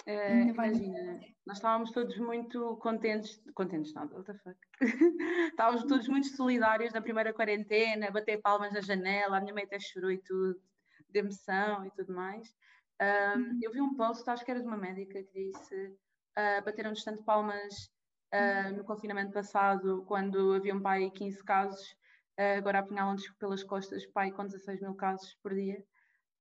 [0.06, 4.58] Uh, imagina, nós estávamos todos muito contentes, contentes nada, what the fuck?
[5.48, 9.78] estávamos todos muito solidários na primeira quarentena, bater palmas na janela, a minha mãe até
[9.80, 10.60] chorou e tudo,
[11.08, 12.54] de emoção e tudo mais.
[13.00, 13.58] Um, uhum.
[13.62, 17.22] eu vi um post, acho que era de uma médica, que disse: uh, bateram-nos tanto
[17.24, 17.90] palmas
[18.32, 21.92] uh, no confinamento passado, quando havia um pai 15 casos,
[22.38, 25.84] uh, agora apunhalam-nos pelas costas, pai com 16 mil casos por dia.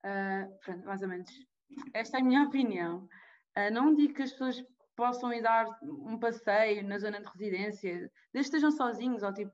[0.05, 1.29] Uh, pronto, mais ou menos.
[1.93, 3.07] Esta é a minha opinião.
[3.71, 4.63] não digo que as pessoas
[4.95, 9.51] possam ir dar um passeio na zona de residência, desde que estejam sozinhos ou tipo,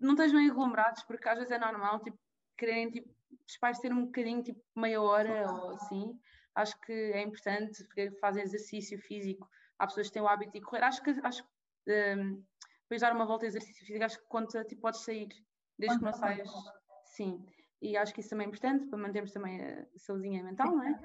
[0.00, 2.18] não estejam aglomerados, porque às vezes é normal, tipo,
[2.56, 3.08] querem tipo,
[3.46, 6.18] espairecer um bocadinho, tipo meia hora ou assim.
[6.54, 9.48] Acho que é importante, porque fazem exercício físico.
[9.78, 10.84] Há pessoas que têm o hábito de correr.
[10.84, 11.44] Acho que, acho
[11.88, 12.42] um,
[12.82, 15.28] depois dar uma volta a exercício físico, acho que conta, tipo, podes sair,
[15.78, 16.48] desde que não saias.
[17.04, 17.44] Sim,
[17.82, 21.00] e acho que isso também é importante para mantermos também a saúdezinha mental, não é?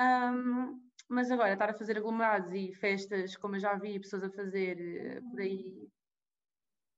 [0.00, 4.30] Um, mas agora, estar a fazer aglomerados e festas, como eu já vi pessoas a
[4.30, 4.78] fazer
[5.18, 5.90] uh, por aí.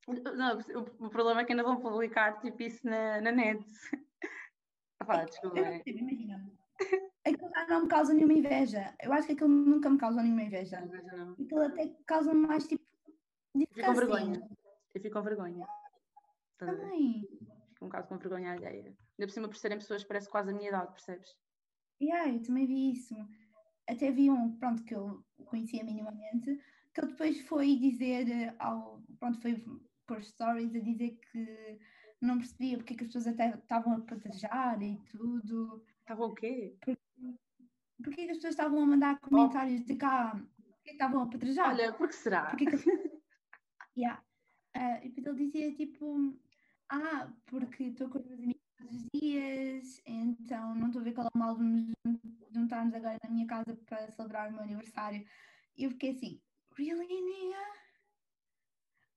[0.07, 3.65] Não, o, o, problema é que ainda vão publicar tipo isso na, na net.
[5.01, 5.59] ah, desculpa.
[5.59, 6.53] Eu, eu, imagina.
[7.25, 8.95] Aquilo já não me causa nenhuma inveja.
[9.01, 10.81] Eu acho que aquilo nunca me causa nenhuma inveja.
[10.81, 12.83] Não, Aquilo até causa mais tipo
[13.55, 14.49] eu fico com vergonha.
[14.95, 15.67] Eu fico com vergonha.
[16.59, 17.27] Também.
[17.71, 18.85] Fico um bocado com vergonha alheia.
[18.85, 21.37] Ainda por cima, por serem pessoas, parece quase a minha idade, percebes?
[22.01, 23.15] Yeah, eu também vi isso.
[23.89, 26.59] Até vi um, pronto, que eu conhecia minimamente,
[26.95, 29.03] que ele depois foi dizer ao.
[29.19, 29.63] Pronto, foi
[30.07, 31.79] por stories a dizer que
[32.21, 35.85] não percebia porque é que as pessoas até estavam a patejar e tudo.
[36.01, 36.77] Estavam o quê?
[36.81, 37.01] Porque,
[38.11, 39.85] é que as pessoas estavam a mandar comentários oh.
[39.85, 40.41] de cá?
[40.67, 41.69] Porque é estavam a patejar?
[41.69, 42.47] Olha, porque será?
[42.47, 42.77] Porque que...
[43.97, 44.23] Yeah.
[44.75, 46.35] Uh, e ele dizia tipo,
[46.89, 51.13] ah, porque estou com os meus amigos todos os dias, então não estou a ver
[51.13, 51.93] qual é o mal de nos
[52.51, 55.25] juntarmos agora na minha casa para celebrar o meu aniversário.
[55.77, 56.41] E eu fiquei assim,
[56.77, 57.59] really, Nia?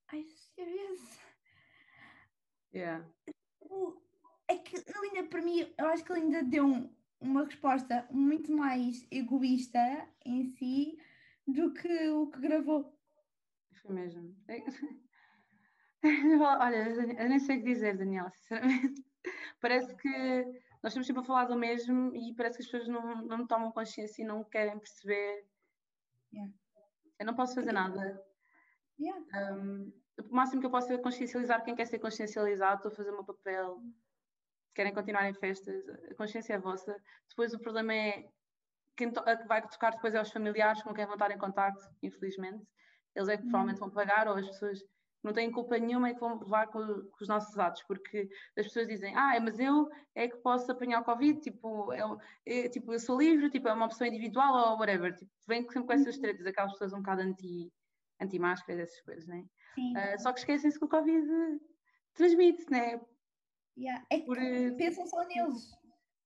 [0.10, 1.20] Are you serious?
[2.74, 3.06] Yeah.
[4.48, 6.94] É que ele ainda, para mim, eu acho que ele ainda deu um,
[7.28, 9.80] uma resposta muito mais egoísta
[10.26, 10.98] em si
[11.48, 12.98] do que o que gravou.
[13.82, 14.36] Foi mesmo.
[16.60, 19.04] Olha, eu nem sei o que dizer, Daniela, sinceramente.
[19.60, 20.44] Parece que
[20.84, 23.72] nós estamos sempre a falar do mesmo e parece que as pessoas não, não tomam
[23.72, 25.48] consciência e não querem perceber.
[26.32, 26.54] Yeah.
[27.18, 28.24] Eu não posso fazer nada.
[29.00, 29.56] Yeah.
[29.56, 29.92] Um,
[30.30, 33.16] o máximo que eu posso é consciencializar quem quer ser consciencializado, estou a fazer o
[33.16, 33.82] meu papel.
[34.76, 36.96] Querem continuar em festas, a consciência é vossa.
[37.30, 38.26] Depois o problema é
[38.96, 39.12] quem
[39.48, 42.64] vai tocar depois é os familiares com quem vão estar em contato, infelizmente.
[43.16, 44.80] Eles é que provavelmente vão pagar, ou as pessoas
[45.24, 48.66] não têm culpa nenhuma e que vão levar com, com, os nossos atos, porque as
[48.66, 52.02] pessoas dizem, ah, mas eu é que posso apanhar o Covid, tipo, é,
[52.46, 55.16] é, tipo eu sou livre, tipo, é uma opção individual ou whatever.
[55.16, 57.72] Tipo, vem sempre com essas tretas, aquelas pessoas um bocado anti,
[58.22, 59.44] anti-máscaras, essas coisas, né?
[59.78, 61.28] Uh, só que esquecem-se que o Covid
[62.14, 63.02] transmite, né?
[63.78, 64.06] Yeah.
[64.10, 64.38] É que Por,
[64.78, 65.72] pensam só neles,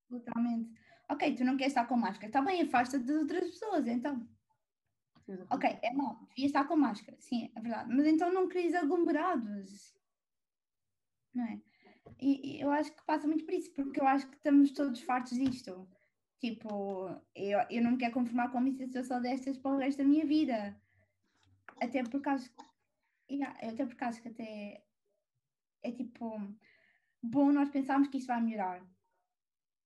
[0.09, 0.71] literalmente.
[1.09, 4.27] Ok, tu não queres estar com máscara, está bem, afasta-te das outras pessoas, então.
[5.51, 7.89] Ok, é mau, devia estar com máscara, sim, é verdade.
[7.93, 9.95] Mas então não queres aglomerados.
[11.33, 11.62] Não é?
[12.19, 15.01] E, e, eu acho que passa muito por isso, porque eu acho que estamos todos
[15.01, 15.88] fartos disto.
[16.39, 20.03] Tipo, eu, eu não me quero conformar com uma situação destas para o resto da
[20.03, 20.79] minha vida.
[21.81, 22.49] Até por causa.
[23.29, 24.83] Yeah, até por causa que até
[25.83, 26.41] é tipo
[27.21, 28.82] bom nós pensarmos que isso vai melhorar.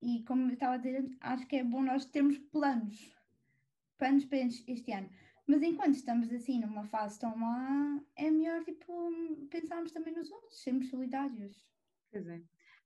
[0.02, 3.16] E como eu estava a dizer, acho que é bom nós termos planos.
[3.98, 5.10] Planos para este ano.
[5.48, 10.62] Mas enquanto estamos assim numa fase tão má, é melhor tipo, pensarmos também nos outros,
[10.62, 11.68] sermos solidários.
[12.12, 12.42] Pois é.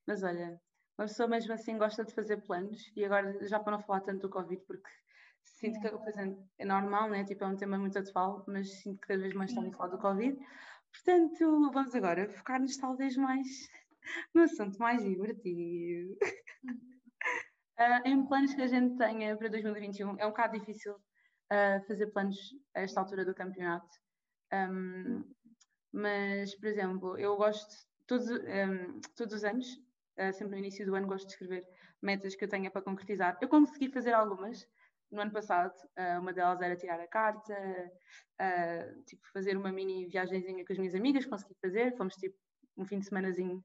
[0.06, 0.60] Mas olha,
[0.98, 4.22] uma pessoa mesmo assim gosta de fazer planos, e agora já para não falar tanto
[4.22, 4.90] do Covid, porque
[5.44, 5.90] sinto é.
[5.90, 7.24] que exemplo, é normal, né?
[7.24, 9.90] tipo, é um tema muito atual, mas sinto que cada vez mais estamos a falar
[9.90, 10.40] do Covid.
[10.92, 13.70] Portanto, vamos agora focar-nos talvez mais
[14.34, 16.18] no assunto mais divertido.
[17.80, 20.96] uh, em planos que a gente tenha para 2021, é um bocado difícil
[21.50, 22.38] a fazer planos
[22.76, 23.90] a esta altura do campeonato.
[24.54, 25.24] Um,
[25.92, 29.68] mas, por exemplo, eu gosto, todos, um, todos os anos,
[30.20, 31.68] uh, sempre no início do ano, gosto de escrever
[32.02, 33.38] metas que eu tenha para concretizar.
[33.42, 34.68] Eu consegui fazer algumas
[35.12, 37.54] no ano passado, uh, uma delas era tirar a carta,
[38.42, 42.36] uh, tipo, fazer uma mini viagemzinha com as minhas amigas, consegui fazer, fomos tipo
[42.76, 43.64] um fim de semanazinho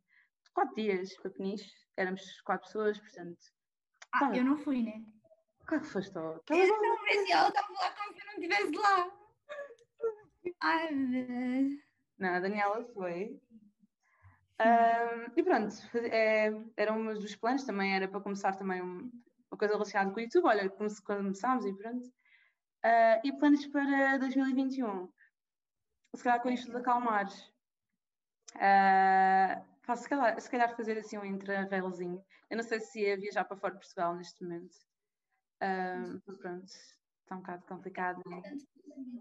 [0.52, 3.38] quatro dias para Peniche, éramos quatro pessoas, portanto.
[4.12, 4.36] Ah, tá.
[4.36, 5.02] eu não fui, né?
[5.66, 6.12] Claro que foste.
[6.12, 9.22] Tá eu não vi ela estava lá como se eu não estivesse lá.
[10.60, 11.78] Ai, meu.
[12.18, 13.40] Não, a Daniela foi.
[14.60, 19.10] Um, e pronto, é, era um dos planos, também era para começar também um,
[19.50, 20.46] uma coisa relacionada com o YouTube.
[20.46, 22.06] Olha, começámos e pronto.
[22.84, 25.08] Uh, e planos para 2021.
[26.14, 27.26] Se calhar com isto de acalmar.
[28.56, 32.22] Uh, faço, se, calhar, se calhar fazer assim um intra-railzinho.
[32.50, 34.76] Eu não sei se ia viajar para fora de Portugal neste momento.
[35.62, 38.22] Uh, pronto, está um bocado complicado.
[38.26, 38.42] Né?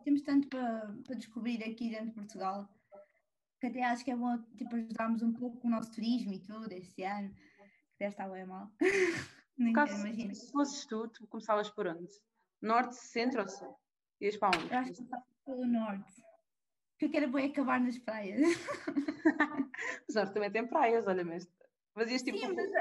[0.03, 2.69] Temos tanto para, para descobrir aqui dentro de Portugal
[3.59, 6.71] que até acho que é bom tipo, ajudarmos um pouco o nosso turismo e tudo
[6.73, 8.71] este ano, que deve estar bem mal.
[9.55, 10.33] Nem Caso, imagino.
[10.33, 12.09] Se fosses tu, tu começavas por onde?
[12.59, 13.77] Norte, centro ou sul?
[14.19, 14.73] Ias para onde?
[14.73, 15.07] Eu acho que
[15.45, 16.11] pelo norte.
[17.01, 18.39] Porque eu quero bem acabar nas praias.
[20.07, 21.51] Mas norte também tem praias, olha mesmo.
[21.95, 22.37] Fazias tipo.
[22.37, 22.71] Sim, mas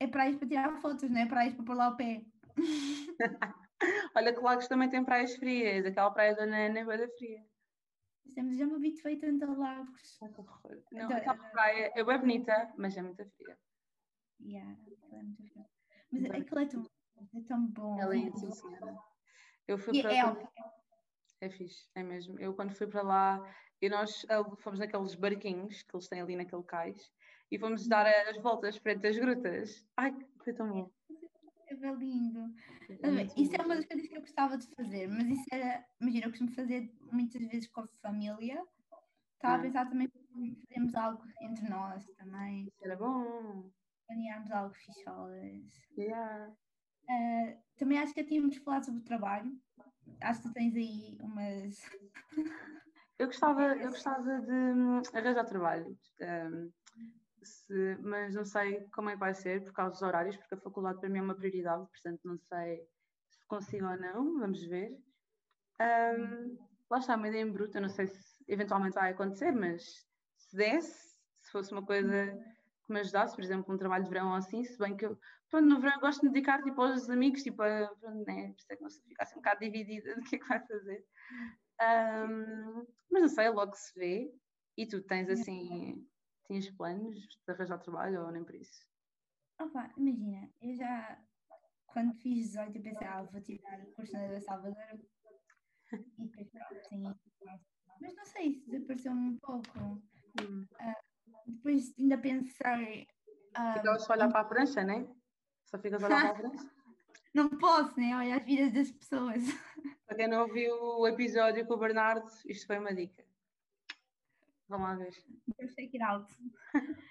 [0.00, 2.24] é praias para tirar fotos, não é praias para pôr lá o pé.
[4.16, 5.86] olha que Lagos também tem praias frias.
[5.86, 7.46] Aquela praia da Nana é bem fria.
[8.36, 10.18] Mas já me habituei tanto a Lagos.
[10.20, 13.56] Não, então, aquela praia é bem bonita, mas é muito fria.
[14.40, 14.76] Yeah,
[15.12, 15.66] é muito fria.
[16.10, 16.90] Mas então, aquilo é tão,
[17.32, 18.00] é tão bom.
[18.00, 18.98] É lindo, sim, senhora.
[19.68, 20.12] Eu fui e para.
[20.12, 20.48] É,
[21.46, 22.38] é fixe, é mesmo.
[22.38, 24.24] Eu quando fui para lá, e nós
[24.58, 27.12] fomos naqueles barquinhos que eles têm ali naquele cais
[27.50, 27.88] e fomos uhum.
[27.88, 29.86] dar as voltas frente às grutas.
[29.96, 30.90] Ai, foi tão bom.
[31.68, 32.54] É lindo.
[32.88, 36.26] É isso é uma das coisas que eu gostava de fazer, mas isso era, imagina,
[36.26, 38.62] eu costumo fazer muitas vezes com a família.
[39.34, 39.58] Estava ah.
[39.58, 42.66] a pensar também fazermos algo entre nós também.
[42.66, 43.70] Isso era bom.
[44.06, 45.64] Planearmos algo ficholas.
[45.98, 46.54] Yeah.
[47.08, 49.52] Uh, também acho que tínhamos falado sobre o trabalho.
[50.20, 51.80] Acho que tu tens aí umas.
[53.18, 56.70] Eu gostava, eu gostava de hum, arranjar trabalho, um,
[57.42, 60.60] se, mas não sei como é que vai ser por causa dos horários, porque a
[60.60, 62.86] faculdade para mim é uma prioridade, portanto não sei
[63.30, 64.90] se consigo ou não, vamos ver.
[65.80, 66.58] Um,
[66.90, 70.54] lá está, uma ideia em bruto, eu não sei se eventualmente vai acontecer, mas se
[70.54, 72.38] desse, se fosse uma coisa
[72.86, 75.18] que me ajudasse, por exemplo, um trabalho de verão ou assim, se bem que eu,
[75.50, 78.48] pronto, no verão eu gosto de me dedicar tipo, aos amigos, tipo, a, pronto, né,
[78.48, 80.66] por isso é que não se ficasse um bocado dividida do que é que vai
[80.66, 81.04] fazer.
[81.80, 84.32] Um, mas não sei, logo se vê.
[84.76, 86.06] E tu tens assim,
[86.46, 88.86] tens planos de arranjar trabalho ou nem por isso?
[89.58, 91.18] Opa, imagina, eu já
[91.86, 95.00] quando fiz 18 eu pensei, ah, vou tirar o curso na Salvador
[96.18, 97.04] e depois pronto, sim.
[98.00, 99.78] Mas não sei, desapareceu-me um pouco.
[99.78, 100.66] Hum.
[100.72, 101.15] Uh,
[101.46, 103.08] depois ainda pensei.
[103.56, 105.06] Uh, Ficavas só a olhar para a prancha, né?
[105.64, 106.70] Só ficas a olhar para a prancha?
[107.34, 108.16] Não posso, né?
[108.16, 109.42] Olhar as vidas das pessoas.
[110.06, 113.24] Para quem não ouviu o episódio com o Bernardo, isto foi uma dica.
[114.68, 115.14] Vamos lá ver.
[115.58, 116.34] Eu sei que alto.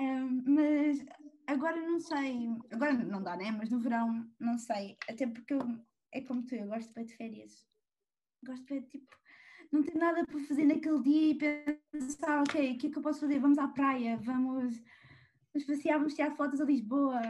[0.00, 1.04] um, mas
[1.46, 2.48] agora não sei.
[2.72, 3.50] Agora não dá, né?
[3.50, 4.96] Mas no verão, não sei.
[5.08, 5.60] Até porque eu,
[6.12, 7.66] é como tu, eu gosto bem de férias.
[8.44, 9.16] Gosto de tipo.
[9.72, 13.02] Não ter nada para fazer naquele dia e pensar, ok, o que é que eu
[13.02, 13.38] posso fazer?
[13.38, 14.82] Vamos à praia, vamos,
[15.52, 17.20] vamos passear, vamos tirar fotos a Lisboa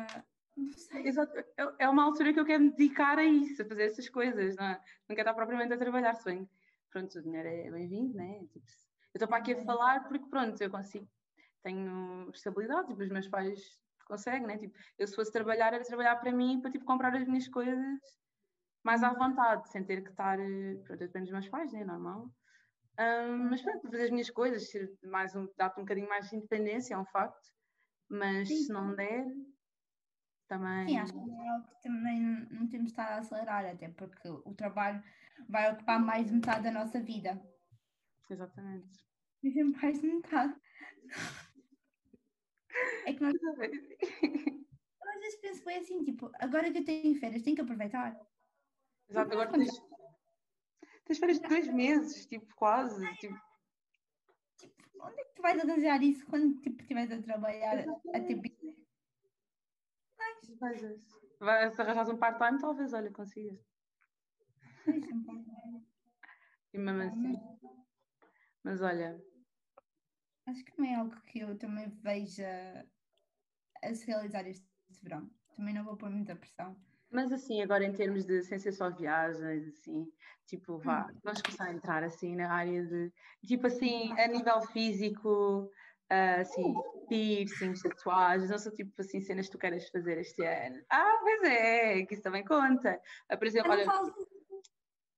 [1.05, 1.39] Exato.
[1.39, 1.45] É,
[1.81, 4.65] é uma altura que eu quero me dedicar a isso, a fazer essas coisas, não,
[4.65, 4.81] é?
[5.09, 6.49] não quero estar propriamente a trabalhar, bem,
[6.91, 8.41] pronto, o dinheiro é bem-vindo, né?
[8.53, 8.67] Tipo,
[9.15, 11.09] eu estou para aqui a falar porque, pronto, eu consigo,
[11.63, 14.59] tenho estabilidade, tipo, os meus pais conseguem, né?
[14.59, 18.01] Tipo, eu se fosse trabalhar, era trabalhar para mim, para, tipo, comprar as minhas coisas
[18.83, 20.39] mais à vontade, sem ter que estar,
[20.85, 21.85] pronto, depende dos meus pais, né?
[21.85, 22.31] Normal.
[22.99, 24.69] Um, mas pronto, fazer as minhas coisas,
[25.03, 27.49] mais um, dar-te um bocadinho mais de independência, é um facto,
[28.09, 28.57] mas Sim.
[28.57, 29.25] se não der,
[30.51, 30.89] também.
[30.89, 34.29] Sim, acho que é algo que também não temos de estar a acelerar, até porque
[34.29, 35.03] o trabalho
[35.49, 37.41] vai ocupar mais de metade da nossa vida.
[38.29, 38.89] Exatamente.
[39.43, 40.55] Mesmo mais de metade.
[43.07, 43.35] É que nós.
[45.03, 48.17] Eu às vezes penso bem assim, tipo, agora que eu tenho férias, tenho que aproveitar.
[49.11, 49.71] Exato, agora tens,
[51.05, 53.05] tens férias de dois meses, tipo, quase.
[53.17, 53.35] Tipo...
[54.57, 57.85] tipo, onde é que tu vais arranjar isso quando tipo, estiveres a trabalhar
[58.15, 58.49] a tempo
[60.61, 61.01] coisas.
[61.41, 63.59] Vai, se arranjas um part-time, talvez, olha, consigas.
[66.73, 67.35] e mesmo assim.
[68.63, 69.19] Mas olha.
[70.47, 72.87] Acho que não é algo que eu também veja
[73.83, 74.69] a se realizar este
[75.03, 75.31] verão.
[75.57, 76.77] Também não vou pôr muita pressão.
[77.11, 80.07] Mas assim, agora em termos de sem ser só viagens, assim,
[80.47, 81.19] tipo, vá, hum.
[81.25, 83.13] vamos começar a entrar assim na área de,
[83.47, 85.65] tipo assim, a nível físico,
[86.11, 86.75] uh, assim,
[87.09, 90.81] piercings, tatuagens, não são tipo assim cenas que tu queres fazer este ano.
[90.89, 93.01] Ah, pois é, que isso também conta.
[93.33, 93.85] Uh, por exemplo, olha...
[93.85, 94.15] Falo...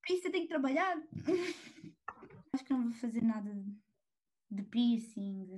[0.09, 0.97] Isso eu tenho que trabalhar.
[2.55, 3.51] Acho que não vou fazer nada
[4.51, 5.49] de piercings,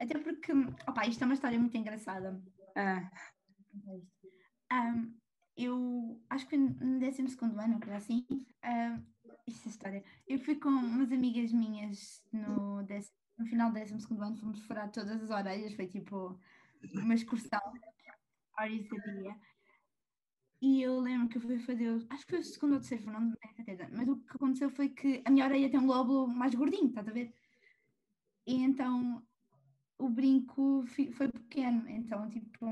[0.00, 0.52] até porque,
[0.86, 2.40] opa, isto é uma história muito engraçada.
[2.76, 3.10] Ah.
[4.72, 5.16] Um,
[5.56, 9.02] eu acho que no 12 ano, ou assim, um,
[9.46, 10.04] isto é história.
[10.26, 12.82] Eu fui com umas amigas minhas no,
[13.38, 16.38] no final do 12 ano, fomos furar todas as orelhas, foi tipo
[16.94, 17.60] uma excursão,
[18.58, 19.36] horas dia.
[20.60, 23.20] E eu lembro que eu fui fazer, acho que foi o segundo ou terceiro, não
[23.20, 26.54] me certeza, mas o que aconteceu foi que a minha orelha tem um lóbulo mais
[26.54, 27.34] gordinho, estás a ver?
[28.46, 29.22] E então
[29.98, 32.66] o brinco foi pequeno, então tipo.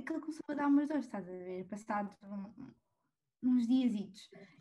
[0.00, 1.68] Aquilo começou a dar umas dores, estás a ver?
[1.68, 2.14] Passado
[3.42, 3.94] uns dias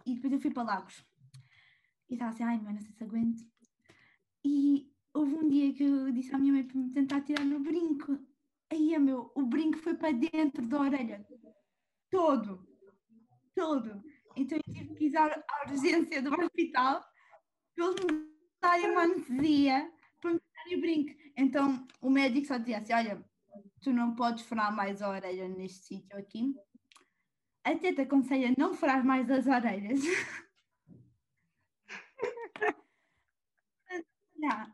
[0.05, 1.05] e depois eu fui para Lagos
[2.09, 3.43] e estava assim, ai mãe, não sei se aguento.
[4.43, 7.59] E houve um dia que eu disse à minha mãe para me tentar tirar no
[7.59, 8.17] brinco.
[8.71, 11.25] Aí, meu, o brinco foi para dentro da orelha.
[12.09, 12.67] Todo.
[13.53, 14.03] Todo.
[14.35, 17.03] Então eu tive que ir à urgência do hospital
[17.75, 18.29] para eles me
[18.61, 21.19] darem uma anestesia para me tirar o brinco.
[21.37, 23.28] Então o médico só dizia assim: olha,
[23.81, 26.55] tu não podes furar mais a orelha neste sítio aqui.
[27.63, 30.01] Até te aconselho a não furar mais as orelhas.
[34.37, 34.73] não.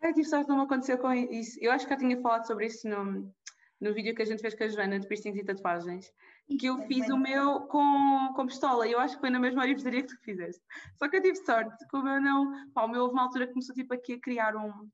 [0.00, 1.58] É, tipo, só não aconteceu com isso.
[1.60, 3.32] Eu acho que já tinha falado sobre isso no,
[3.80, 6.12] no vídeo que a gente fez com a Joana de piercings e tatuagens,
[6.58, 9.62] que eu fiz o meu com, com pistola, e eu acho que foi na mesma
[9.62, 10.62] orivesaria que tu fizeste.
[10.98, 12.70] Só que eu tive sorte, como eu não.
[12.72, 14.88] Pá, o meu houve uma altura que começou tipo aqui a criar um,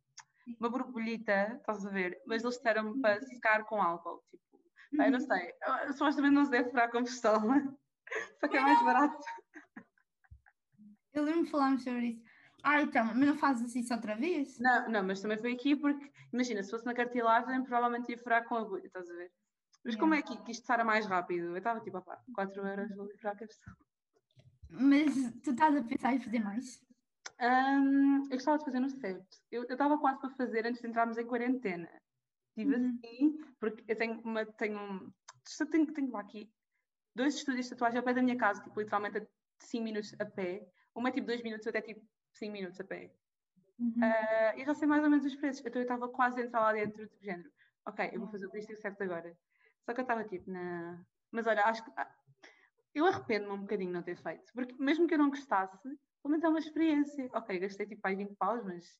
[0.58, 2.20] uma borbulhita, estás a ver?
[2.26, 4.44] Mas eles disseram-me para secar com álcool, tipo.
[4.92, 5.26] Eu não uhum.
[5.26, 5.52] sei,
[5.94, 7.40] supostamente não se deve furar com pistola,
[8.40, 9.18] só que é mais barato.
[11.12, 12.22] Eu lembro de falarmos sobre isso.
[12.62, 14.58] Ah, então, mas não fazes isso outra vez?
[14.58, 18.44] Não, não, mas também foi aqui porque, imagina, se fosse na cartilagem, provavelmente ia furar
[18.44, 19.30] com agulha, estás a ver?
[19.84, 20.00] Mas yeah.
[20.00, 21.48] como é que, que isto era mais rápido?
[21.48, 23.74] Eu estava tipo, opá, 4 euros vou livrar a questão.
[24.70, 26.83] Mas tu estás a pensar em fazer mais?
[27.40, 29.24] Um, eu gostava de fazer no CEP.
[29.50, 31.90] Eu estava quase para fazer antes de entrarmos em quarentena.
[32.56, 32.98] Estive uhum.
[33.04, 34.46] assim, porque eu tenho uma.
[34.46, 35.12] Tenho, um,
[35.70, 36.50] tenho, tenho aqui
[37.14, 39.26] dois estúdios de tatuagem ao pé da minha casa, tipo, literalmente a
[39.60, 40.66] 5 minutos a pé.
[40.94, 42.00] Uma é tipo 2 minutos, até tipo
[42.34, 43.12] 5 minutos a pé.
[43.78, 43.88] Uhum.
[43.88, 45.64] Uh, e já sei mais ou menos os preços.
[45.66, 47.50] Então eu estava quase a entrar lá dentro, tipo, género.
[47.86, 49.36] Ok, eu vou fazer o preço certo agora.
[49.84, 51.04] Só que eu estava tipo, na.
[51.32, 51.90] Mas olha, acho que.
[51.96, 52.14] Ah,
[52.94, 54.52] eu arrependo-me um bocadinho de não ter feito.
[54.52, 57.30] Porque mesmo que eu não gostasse, pelo menos é uma experiência.
[57.34, 58.98] Ok, gastei tipo aí 20 paus, mas.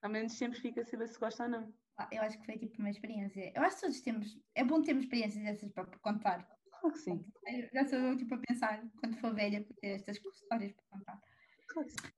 [0.00, 1.74] Ao menos sempre fica a saber se gosta ou não.
[1.98, 3.52] Ah, eu acho que foi tipo uma experiência.
[3.52, 4.40] Eu acho que todos temos.
[4.54, 6.46] É bom termos experiências dessas para contar.
[6.70, 7.26] Claro que sim.
[7.44, 11.20] Eu já sou tipo a pensar, quando for velha, para ter estas histórias para contar.
[11.66, 12.12] Claro que sim.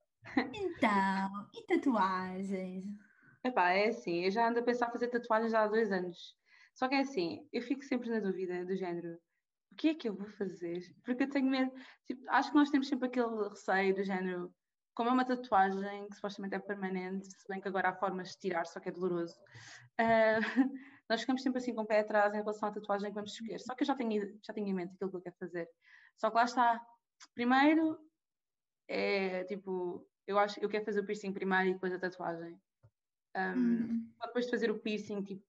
[0.53, 2.85] Então, e tatuagens?
[3.43, 6.37] Epá, é assim, eu já ando a pensar fazer tatuagens há dois anos.
[6.75, 9.17] Só que é assim, eu fico sempre na dúvida do género,
[9.77, 10.81] que é que eu vou fazer?
[11.05, 11.71] Porque eu tenho medo,
[12.05, 14.53] tipo, acho que nós temos sempre aquele receio do género,
[14.95, 18.39] como é uma tatuagem que supostamente é permanente, se bem que agora há formas de
[18.39, 19.35] tirar, só que é doloroso,
[20.01, 20.41] uh,
[21.09, 23.59] nós ficamos sempre assim com o pé atrás em relação à tatuagem que vamos escolher.
[23.59, 25.69] Só que eu já tenho, já tenho em mente aquilo que eu quero fazer.
[26.17, 26.85] Só que lá está,
[27.35, 27.97] primeiro
[28.89, 32.59] é tipo, eu acho eu quero fazer o piercing primeiro e depois a tatuagem.
[33.35, 34.13] Um, uhum.
[34.25, 35.45] Depois de fazer o piercing, tipo,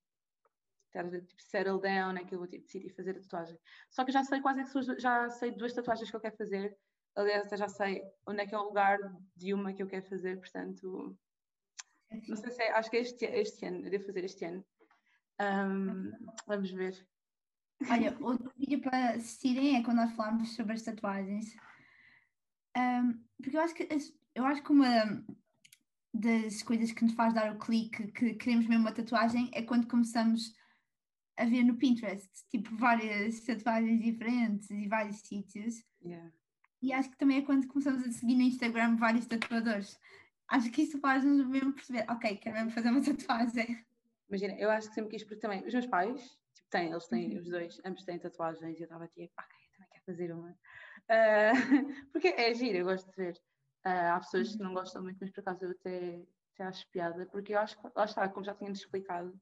[0.90, 3.58] tipo, settle down, é que eu vou tipo, decidir fazer a tatuagem.
[3.90, 6.76] Só que já sei quase é que já sei duas tatuagens que eu quero fazer.
[7.16, 8.98] Aliás, até já sei onde é que é o lugar
[9.36, 11.16] de uma que eu quero fazer, portanto.
[12.28, 14.64] Não sei se é, acho que é este, este ano, eu devo fazer este ano.
[15.40, 16.12] Um,
[16.46, 17.06] vamos ver.
[17.88, 21.54] Olha, outro vídeo para assistirem é quando nós falámos sobre as tatuagens.
[22.76, 23.88] Um, porque eu acho que
[24.34, 25.24] eu acho que uma
[26.14, 29.86] das coisas que nos faz dar o clique que queremos mesmo uma tatuagem é quando
[29.86, 30.54] começamos
[31.38, 35.84] a ver no Pinterest, tipo, várias tatuagens diferentes e vários sítios.
[36.04, 36.30] Yeah.
[36.82, 39.98] E acho que também é quando começamos a seguir no Instagram vários tatuadores.
[40.48, 43.84] Acho que isso faz-nos mesmo perceber, ok, quero mesmo fazer uma tatuagem.
[44.28, 46.20] Imagina, eu acho que sempre quis, porque também os meus pais,
[46.54, 47.38] tipo, têm, eles têm, uhum.
[47.38, 50.50] os dois, ambos têm tatuagens, e eu estava tipo, ok, eu também quero fazer uma.
[50.50, 53.34] Uh, porque é giro, eu gosto de ver.
[53.86, 54.74] Uh, há pessoas que não uhum.
[54.74, 58.04] gostam muito, mas por acaso eu até, até acho piada, porque eu acho que, lá
[58.04, 59.38] está, como já tínhamos explicado,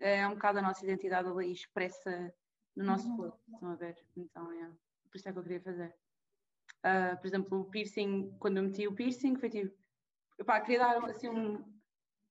[0.00, 2.34] é um bocado a nossa identidade ali expressa
[2.74, 3.16] no nosso uhum.
[3.16, 3.96] corpo, estão a ver?
[4.16, 4.70] Então, é,
[5.10, 5.94] por isso é que eu queria fazer.
[6.78, 9.74] Uh, por exemplo, o piercing, quando eu meti o piercing, foi tipo,
[10.46, 11.62] pá, queria dar assim um,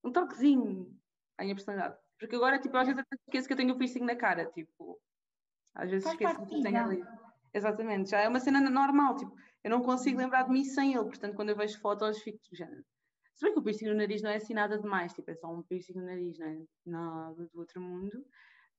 [0.03, 0.99] um toquezinho
[1.37, 1.97] à minha personalidade.
[2.17, 4.99] Porque agora, tipo, às vezes eu esqueço que eu tenho o piercing na cara, tipo,
[5.75, 7.03] Às vezes Faz esqueço que ti, tenho ali.
[7.53, 10.23] Exatamente, já é uma cena normal, tipo, eu não consigo Uhum.
[10.23, 12.83] lembrar de mim sem ele, portanto, quando eu vejo fotos, fico tipo, género.
[13.39, 15.49] Se bem que o piercing no nariz não é assim nada demais, tipo, é só
[15.49, 18.25] um piercing no nariz, não é nada do outro mundo.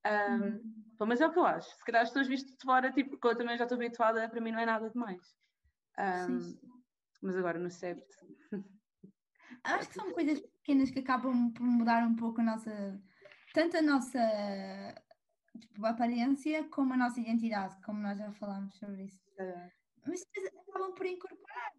[0.05, 0.85] Ahm, Uhum.
[1.01, 1.75] mas é o que eu acho.
[1.79, 4.39] Se calhar as pessoas vistas de fora, tipo, que eu também já estou habituada, para
[4.39, 5.35] mim não é nada demais.
[5.97, 6.61] Ahm, Sim.
[7.23, 8.15] mas agora no septo.
[9.65, 13.01] Acho que são coisas pequenas que acabam por mudar um pouco a nossa.
[13.55, 14.21] Tanto a nossa
[15.59, 19.19] tipo, aparência como a nossa identidade, como nós já falámos sobre isso.
[19.39, 19.71] eh,
[20.07, 21.73] Mas depois acabam por incorporar.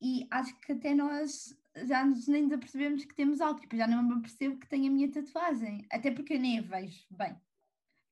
[0.00, 3.60] E acho que até nós já nos nem nos apercebemos que temos algo.
[3.60, 5.86] Tipo, já não me apercebo que tenho a minha tatuagem.
[5.90, 7.36] Até porque eu nem a vejo bem.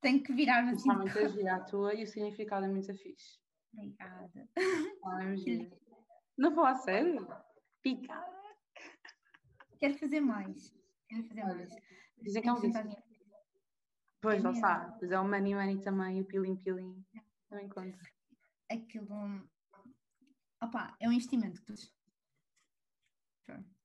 [0.01, 0.89] Tenho que virar-me assim.
[0.89, 3.39] Principalmente a gira, a tua e o significado é muito fixe.
[3.73, 4.49] Obrigada.
[5.05, 5.71] Ah, é.
[6.37, 7.27] Não vou a sério?
[7.83, 8.15] Pica.
[9.79, 10.75] Quero fazer mais.
[11.09, 11.71] Quero fazer mais.
[12.23, 12.83] dizem que é um vício.
[14.21, 14.79] Pois, É lá está.
[14.81, 14.99] mesmo.
[14.99, 17.05] Pois é o money money também, o pilim pilim.
[17.49, 17.99] Também conta.
[18.71, 19.49] aquilo.
[20.63, 21.75] Opá, é um investimento que tu.
[23.47, 23.77] Pronto.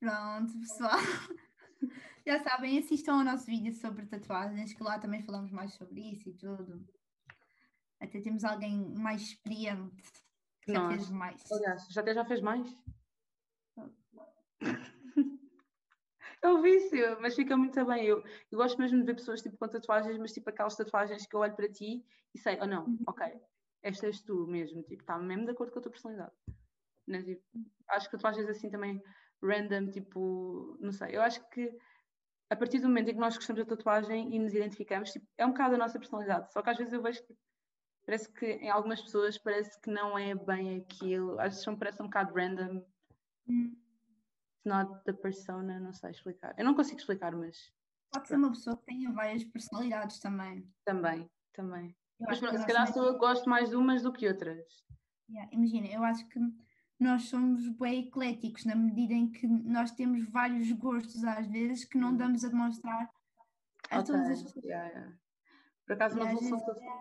[0.00, 0.98] Pronto, pessoal.
[2.26, 6.30] Já sabem, assistam ao nosso vídeo sobre tatuagens, que lá também falamos mais sobre isso
[6.30, 6.82] e tudo.
[8.00, 10.10] Até temos alguém mais experiente
[10.62, 11.52] que já fez mais.
[11.52, 12.76] Aliás, já até já fez mais?
[16.42, 18.04] É um vício, mas fica muito bem.
[18.04, 18.22] Eu,
[18.52, 21.40] eu gosto mesmo de ver pessoas tipo, com tatuagens, mas tipo aquelas tatuagens que eu
[21.40, 22.04] olho para ti
[22.34, 23.26] e sei, oh não, ok,
[23.82, 26.34] esta és tu mesmo, tipo, está mesmo de acordo com a tua personalidade.
[27.06, 27.22] Né?
[27.22, 27.42] Tipo,
[27.88, 29.02] acho que tatuagens assim também
[29.42, 31.76] random, tipo, não sei, eu acho que
[32.50, 35.44] a partir do momento em que nós gostamos da tatuagem e nos identificamos, tipo, é
[35.44, 36.52] um bocado a nossa personalidade.
[36.52, 37.36] Só que às vezes eu vejo que
[38.06, 42.06] parece que em algumas pessoas parece que não é bem aquilo, às vezes parece um
[42.06, 42.84] bocado random,
[43.46, 43.76] Hum,
[44.54, 46.54] it's not the persona, não sei explicar.
[46.56, 47.70] Eu não consigo explicar, mas
[48.10, 50.72] Pode ser uma pessoa que tenha várias personalidades também.
[50.84, 51.96] também, também.
[52.20, 54.64] Eu Mas se calhar sou, gosto mais de umas do que outras.
[55.28, 56.38] Yeah, Imagina, eu acho que
[57.04, 61.98] nós somos bem ecléticos na medida em que nós temos vários gostos às vezes que
[61.98, 62.16] não Hum.
[62.16, 63.10] damos a demonstrar
[63.90, 64.64] a Ok, todas as pessoas.
[64.64, 65.18] yeah, yeah.
[65.86, 66.30] Por acaso, uma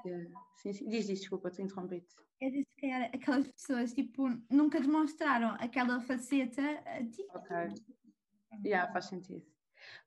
[0.06, 0.30] yeah.
[0.58, 0.90] Sim, sim.
[0.90, 2.16] Diz, diz, desculpa, te interrompi-te.
[2.42, 7.26] É de se calhar aquelas pessoas tipo nunca demonstraram aquela faceta a ti.
[7.34, 7.56] Ok.
[8.66, 9.46] Yeah, faz sentido.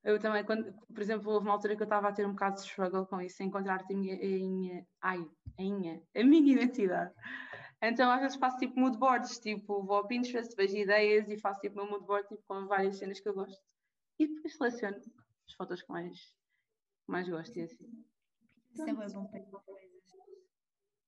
[0.05, 2.57] Eu também, quando, por exemplo, houve uma altura que eu estava a ter um bocado
[2.57, 5.19] de struggle com isso, em encontrar a minha, a minha, ai,
[5.59, 7.13] a minha, a minha identidade.
[7.89, 11.61] Então às vezes faço tipo mood boards, tipo vou ao Pinterest, vejo ideias e faço
[11.61, 13.63] tipo meu mood board tipo, com várias cenas que eu gosto.
[14.19, 14.97] E depois seleciono
[15.47, 18.05] as fotos que mais, que mais gosto e assim.
[18.73, 19.97] Isso é bom para coisas.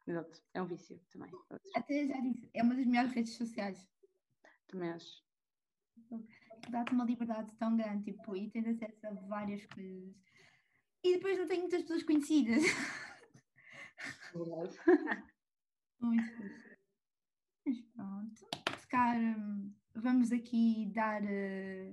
[0.06, 0.42] Exato.
[0.54, 1.30] É um vício também.
[1.74, 3.86] Até já disse, é uma das melhores redes sociais.
[4.68, 5.22] Também acho.
[6.70, 10.14] Dá-te uma liberdade tão grande tipo, e tens acesso a várias coisas.
[11.02, 12.62] E depois não tenho muitas pessoas conhecidas.
[14.32, 14.78] Verdade.
[16.00, 16.67] Muito fixe.
[17.68, 18.48] Mas pronto.
[18.80, 21.92] Se calhar hum, vamos aqui dar eh,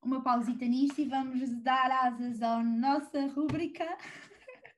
[0.00, 3.84] uma pausita nisto e vamos dar asas à nossa rúbrica.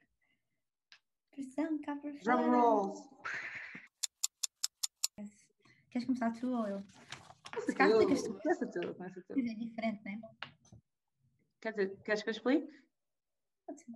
[1.30, 2.46] Pressão cá para Drum fora.
[2.46, 3.10] rolls.
[5.90, 6.82] Queres começar tu ou eu?
[7.66, 8.40] Se calhar tu, explicas tu.
[8.40, 9.32] começa tu, começa tu.
[9.34, 10.18] É diferente, não é?
[11.60, 12.82] Quer dizer, queres que eu explique?
[13.66, 13.92] Pode ser.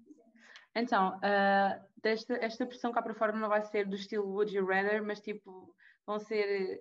[0.74, 4.66] Então, ah, desta, esta pressão cá para fora não vai ser do estilo Would You
[4.66, 5.74] Rather, mas tipo,
[6.06, 6.80] vão ser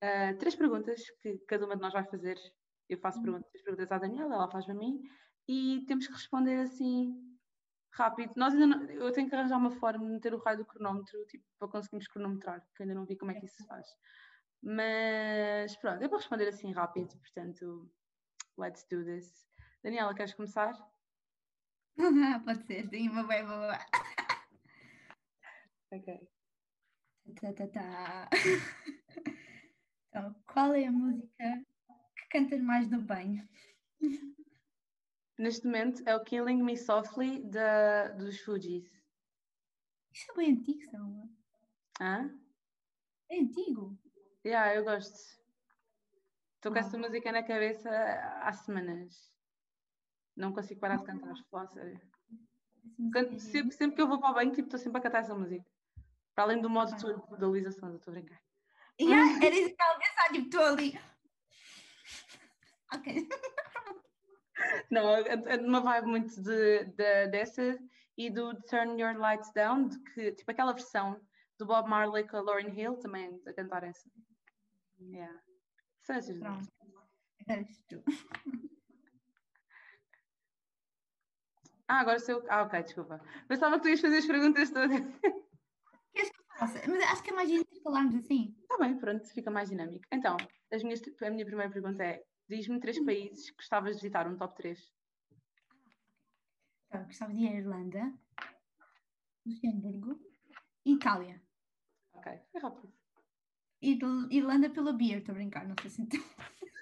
[0.00, 2.38] ah, três perguntas que cada uma de nós vai fazer.
[2.88, 3.24] Eu faço Uhum.
[3.24, 5.02] perguntas, três perguntas à Daniela, ela faz a mim,
[5.48, 7.14] e temos que responder assim
[7.90, 8.32] rápido.
[8.36, 11.24] Nós ainda não- eu tenho que arranjar uma forma de meter o raio do cronómetro,
[11.26, 13.86] tipo, para conseguirmos cronometrar, que ainda não vi como é que isso se faz.
[14.62, 17.90] Mas pronto, eu vou responder assim rápido, portanto,
[18.58, 19.46] let's do this.
[19.82, 20.74] Daniela, queres começar?
[22.44, 23.78] Pode ser, tenho uma bem boa.
[25.92, 26.28] Ok.
[27.34, 28.30] Tá, tá, tá.
[30.08, 31.62] Então, qual é a música
[32.16, 33.46] que cantas mais no banho?
[35.38, 38.90] Neste momento é o Killing Me Softly da, dos Fugees.
[40.10, 41.28] Isso é bem antigo, Selma.
[42.00, 42.34] Hã?
[43.28, 43.98] É antigo.
[44.46, 45.18] Yeah, eu gosto.
[46.54, 46.80] Estou com Ah.
[46.80, 47.90] essa música na cabeça
[48.40, 49.30] há semanas.
[50.34, 51.36] Não consigo parar de cantar,
[51.74, 52.00] sério.
[53.12, 55.18] Canto- é sempre, sempre que eu vou para o banho, tipo, estou sempre a cantar
[55.20, 55.70] essa música.
[56.36, 56.92] Para além do modo
[57.38, 58.40] da Luísa Sonza, estou a brincar.
[59.00, 61.00] Yeah, era isso que estava a pensar, tipo, estou ali.
[62.94, 63.28] Ok.
[64.90, 67.78] Não, é, é uma vibe muito de, de- dessa
[68.16, 71.20] e do Turn Your Lights Down, de que, tipo aquela versão
[71.58, 74.08] do Bob Marley com a Lauryn Hill, também a cantar essa.
[75.00, 75.40] Yeah.
[76.02, 76.38] São duas.
[76.38, 76.72] Pronto.
[77.48, 78.02] És tu.
[81.88, 82.46] Ah, agora sou eu.
[82.50, 83.20] Ah, ok, desculpa.
[83.48, 85.00] Pensava que tu ias fazer as perguntas todas.
[86.16, 86.80] Queres que eu faça?
[86.88, 88.56] Mas acho que é mais giro falarmos assim.
[88.62, 90.06] Está bem, pronto, fica mais dinâmico.
[90.10, 90.38] Então,
[90.72, 93.04] as minhas, a minha primeira pergunta é: diz-me três Hum.
[93.04, 94.92] países que gostavas de visitar, um top 3.
[96.88, 98.14] Então, gostava de ir à Irlanda,
[99.44, 100.18] Luxemburgo
[100.86, 101.42] e Itália.
[102.14, 102.92] Ok, foi rápido.
[103.82, 103.98] Ir-
[104.30, 106.20] Irlanda pela beer, estou a brincar, não sei se então.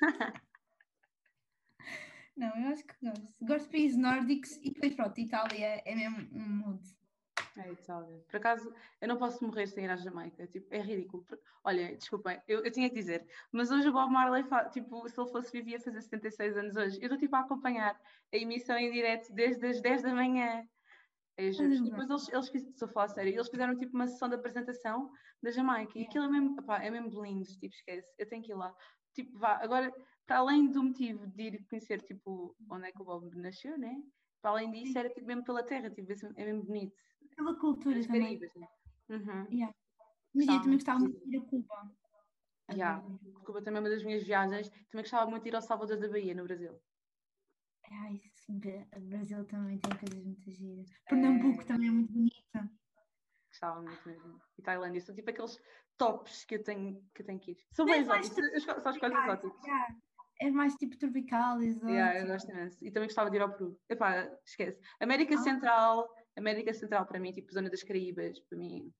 [2.36, 3.44] não, eu acho que gosto.
[3.44, 6.80] Gosto de países nórdicos e depois pronto, Itália é mesmo um mood.
[7.56, 8.24] É Itália.
[8.28, 10.46] Por acaso, eu não posso morrer sem ir à Jamaica.
[10.48, 11.24] Tipo, é ridículo.
[11.62, 15.30] Olha, desculpem, eu, eu tinha que dizer, mas hoje o Bob Marley, tipo, se ele
[15.30, 16.96] fosse vivo, ia fazer 76 anos hoje.
[16.96, 17.94] Eu estou tipo a acompanhar
[18.32, 20.64] a emissão em direto desde as 10 da manhã.
[21.38, 21.64] Juro.
[21.68, 24.28] Olha, E depois eles, eles fiz- estou a falar sério, eles fizeram tipo uma sessão
[24.28, 25.10] de apresentação
[25.42, 28.52] da Jamaica e aquilo é mesmo, epá, é mesmo lindo, tipo, esquece, eu tenho que
[28.52, 28.74] ir lá.
[29.14, 29.92] Tipo, vá, agora,
[30.26, 33.96] para além do motivo de ir conhecer, tipo, onde é que o Bob nasceu, né?
[34.40, 36.94] Para além disso, era tipo mesmo pela terra, tipo, é mesmo bonito.
[37.36, 38.38] Pela cultura As também.
[38.38, 38.68] Né?
[39.08, 39.46] Uhum.
[39.50, 39.74] Yeah.
[40.34, 41.92] Mas eu também gostava muito de ir a Cuba.
[42.72, 43.04] Yeah.
[43.44, 44.68] Cuba também é uma das minhas viagens.
[44.68, 46.80] Também gostava muito de ir ao Salvador da Bahia, no Brasil.
[47.90, 48.60] Ai, sim,
[48.96, 50.90] o Brasil também tem coisas muito giras.
[51.08, 52.70] Pernambuco também é muito bonita.
[53.48, 54.40] Gostava muito mesmo.
[54.58, 55.60] E Tailândia, são tipo aqueles
[55.96, 57.58] tops que eu tenho que, eu tenho que ir.
[57.72, 59.64] São Mas bem exóticos, escolho tropicais, exóticos.
[59.64, 59.96] yeah.
[60.40, 61.90] É mais tipo tropical, exótico.
[61.90, 62.84] Yeah, eu gosto imenso.
[62.84, 63.78] E também gostava de ir ao Peru.
[63.88, 64.80] Epá, esquece.
[64.98, 65.38] América Ah.
[65.38, 68.92] Central, América Central para mim, tipo Zona das Caraíbas, para mim.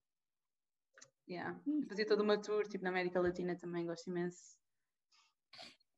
[1.28, 1.58] Yeah.
[1.66, 1.84] Hum.
[1.88, 4.58] Fazia toda uma tour, tipo na América Latina também, gosto imenso.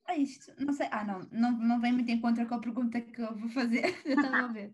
[0.08, 0.88] É isto, não sei.
[0.90, 3.82] Ah, não, não, não vem muito em contra com a pergunta que eu vou fazer.
[4.06, 4.72] Eu estava a ver.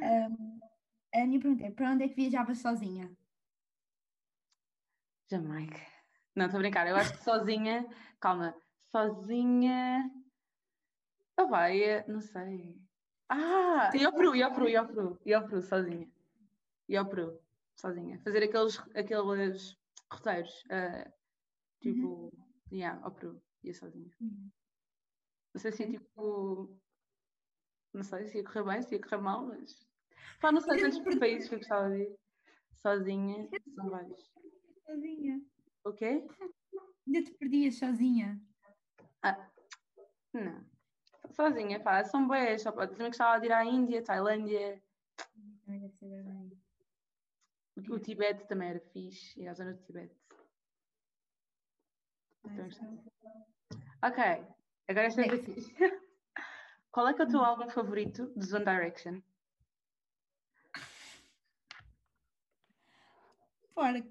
[0.00, 0.60] Um,
[1.14, 3.10] a minha pergunta é: para onde é que viajava sozinha?
[5.30, 5.80] Jamaica.
[6.34, 6.88] Não, estou a brincar.
[6.88, 7.86] Eu acho que sozinha,
[8.18, 8.54] calma,
[8.90, 10.10] sozinha.
[11.48, 12.80] Vai, eh, não sei.
[13.32, 14.68] Ah, e ao Peru, e ao Peru,
[15.24, 16.10] e ao Peru, sozinha.
[16.88, 17.40] E ao Peru,
[17.76, 18.18] sozinha.
[18.24, 19.78] Fazer aqueles, aqueles
[20.12, 21.12] roteiros, eh,
[21.80, 22.32] tipo,
[22.72, 24.10] yeah, ao Peru, ia sozinha.
[25.54, 26.76] Não sei se ia tipo.
[27.92, 29.86] Não sei se ia correr bem, se ia correr mal, mas.
[30.40, 32.18] Pá, não sei tantos países que eu gostava de ir.
[32.74, 34.32] Sozinha, são vários.
[34.84, 35.40] Sozinha.
[35.84, 36.26] O quê?
[37.06, 38.40] Ainda te perdias sozinha.
[39.22, 39.48] Ah,
[40.32, 40.64] não.
[41.32, 42.62] Sozinha, pá, são boas.
[42.62, 42.92] Só pode.
[42.92, 44.82] Também gostava de ir à Índia, Tailândia,
[47.76, 50.14] o, o Tibete também era fixe, ir à zona do Tibete.
[54.02, 54.22] Ok,
[54.88, 55.54] agora esta é para ti.
[56.90, 59.20] Qual é que é o teu álbum favorito dos One Direction?
[63.74, 64.04] Fora.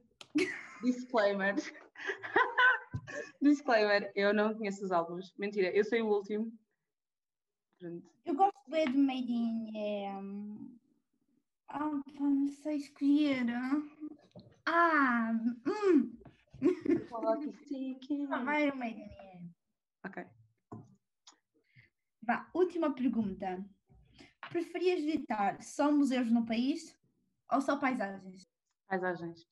[0.82, 1.55] Disclaimer.
[3.41, 5.34] Disclaimer, eu não conheço os álbuns.
[5.38, 6.57] Mentira, eu sei o último.
[7.80, 8.11] Pronto.
[8.25, 9.71] Eu gosto de Made in.
[9.75, 10.77] É, hum,
[11.69, 13.45] ah, não sei escolher.
[14.65, 15.32] Ah,
[15.65, 16.17] hum.
[16.61, 18.27] Is ticking.
[18.32, 19.03] Ah, vai o Made in.
[19.03, 19.41] é.
[20.05, 20.25] Ok.
[22.21, 23.65] Vá, última pergunta.
[24.49, 26.97] Preferias visitar só museus no país
[27.51, 28.45] ou só paisagens?
[28.88, 29.47] Paisagens.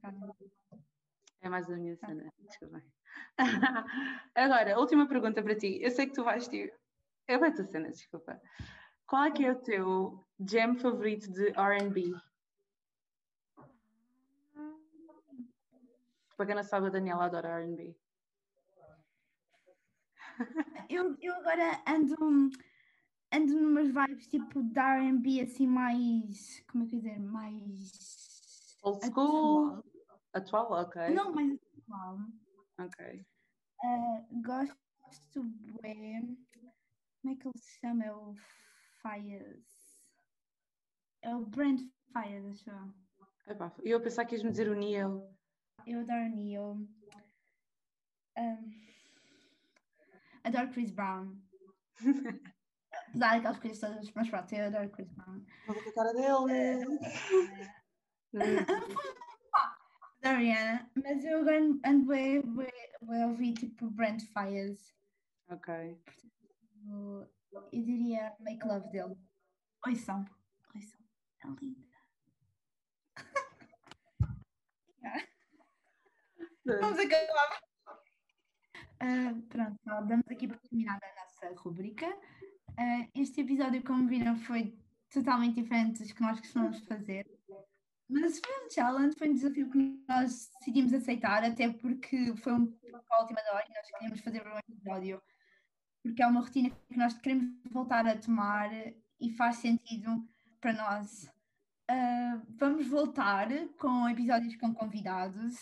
[0.00, 0.36] Carro.
[1.40, 2.32] É mais a minha cena.
[2.38, 2.82] Desculpa.
[4.34, 5.78] Agora, última pergunta para ti.
[5.82, 6.74] Eu sei que tu vais ter.
[7.28, 8.40] Eu vai a cena, desculpa.
[9.06, 12.14] Qual é que é o teu jam favorito de RB?
[16.36, 17.96] Para quem não sabe, a Daniela adora RB.
[20.90, 22.50] Eu, eu agora ando,
[23.32, 29.04] ando numas vibes tipo de R&B assim mais, como é que eu dizer, mais Old
[29.04, 29.68] school?
[29.68, 29.84] atual.
[30.32, 30.72] Atual?
[30.72, 31.14] Ok.
[31.14, 32.18] Não, mais atual.
[32.78, 33.26] Ok.
[33.82, 35.42] Ah, gosto
[35.80, 36.36] bem,
[37.20, 38.04] como é que ele se chama?
[38.04, 38.34] É o
[39.02, 39.98] Fires.
[41.22, 41.80] É o Brand
[42.12, 42.94] Fires, acho eu.
[43.78, 45.34] Eu ia pensar que ias me dizer o Neil.
[45.86, 46.88] Eu adoro Neo.
[48.36, 48.72] Um,
[50.44, 51.36] adoro Chris Brown.
[53.08, 55.44] Apesar daquelas coisas todas, mas pronto, eu adoro Chris Brown.
[55.66, 56.98] Vou com a cara dele.
[60.34, 64.94] Rihanna, mas eu agora ando a ouvir tipo Brand Fires.
[65.48, 65.98] ok.
[66.88, 67.28] Eu,
[67.72, 69.16] eu diria Make Love dele.
[69.86, 70.24] Oição.
[70.74, 71.00] Oição.
[71.44, 71.86] É linda.
[76.64, 77.60] Vamos acabar.
[78.98, 82.06] Ah, pronto, damos aqui por terminada a nossa rubrica.
[82.78, 84.74] Ah, este episódio, como viram, foi
[85.10, 87.26] totalmente diferente dos que nós costumamos fazer.
[88.08, 92.72] Mas foi um challenge, foi um desafio que nós decidimos aceitar, até porque foi um
[93.10, 95.22] à última hora e nós queríamos fazer um episódio
[96.06, 98.70] porque é uma rotina que nós queremos voltar a tomar
[99.20, 100.24] e faz sentido
[100.60, 101.24] para nós.
[101.90, 103.48] Uh, vamos voltar
[103.78, 105.56] com episódios com convidados,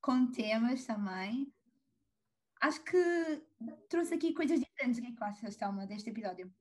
[0.00, 1.52] com temas também.
[2.60, 3.42] Acho que
[3.88, 4.98] trouxe aqui coisas diferentes.
[4.98, 6.52] O que é que achas, Thelma, deste episódio?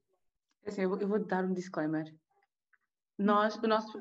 [0.66, 2.14] Assim, eu, vou, eu vou dar um disclaimer.
[3.18, 3.98] Nós, o nosso,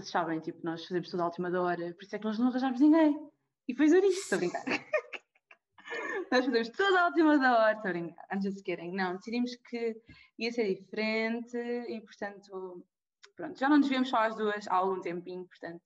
[0.00, 2.38] vocês sabem, tipo, nós fazemos tudo à última da hora, por isso é que nós
[2.38, 3.14] não arranjámos ninguém.
[3.68, 4.64] E foi isso, estou a brincar.
[6.32, 8.92] nós fazemos tudo à última da hora, estou a brincar, I'm just kidding.
[8.92, 9.96] Não, decidimos que
[10.38, 12.84] ia ser diferente e, portanto,
[13.36, 15.84] pronto, já não nos víamos só às duas há algum tempinho, portanto.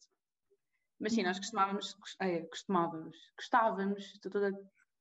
[1.01, 4.53] Mas sim, nós costumávamos, é, costumávamos, gostávamos, estou toda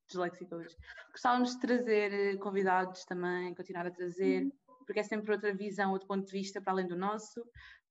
[0.08, 0.76] disléxica hoje,
[1.12, 4.52] gostávamos de trazer eh, convidados também, continuar a trazer,
[4.86, 7.40] porque é sempre outra visão, outro ponto de vista para além do nosso.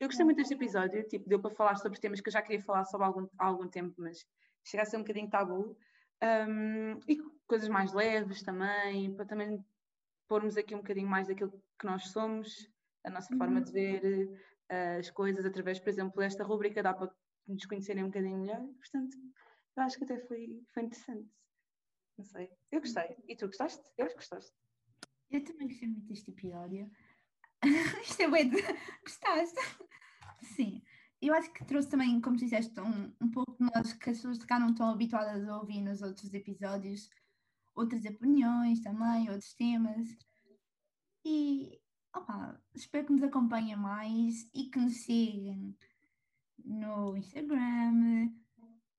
[0.01, 2.63] Eu gostei muito deste episódio, tipo, deu para falar sobre temas que eu já queria
[2.63, 4.27] falar sobre há algum, há algum tempo, mas
[4.65, 5.77] chega a ser um bocadinho tabu.
[6.23, 9.65] Um, e coisas mais leves também, para também
[10.29, 12.71] pormos aqui um bocadinho mais daquilo que nós somos,
[13.05, 13.39] a nossa uhum.
[13.39, 14.29] forma de ver
[14.71, 17.13] uh, as coisas, através, por exemplo, desta rubrica, dá para
[17.47, 18.61] nos conhecerem um bocadinho melhor.
[18.79, 19.17] Portanto,
[19.77, 21.29] eu acho que até foi, foi interessante.
[22.17, 22.51] Não sei.
[22.71, 23.17] Eu gostei.
[23.27, 23.83] E tu gostaste?
[23.97, 24.53] Eu acho que gostaste.
[25.33, 26.91] Eu também gostei muito deste episódio.
[28.05, 28.63] Isto é bem de...
[29.03, 29.59] Gostaste?
[30.43, 30.83] Sim.
[31.23, 34.45] Eu acho que trouxe também, como disseste, um, um pouco de nós que as pessoas
[34.45, 37.09] cá não estão habituadas a ouvir nos outros episódios,
[37.75, 40.07] outras opiniões também, outros temas.
[41.25, 41.81] E
[42.15, 45.75] opa, espero que nos acompanhem mais e que nos sigam
[46.63, 48.31] no Instagram,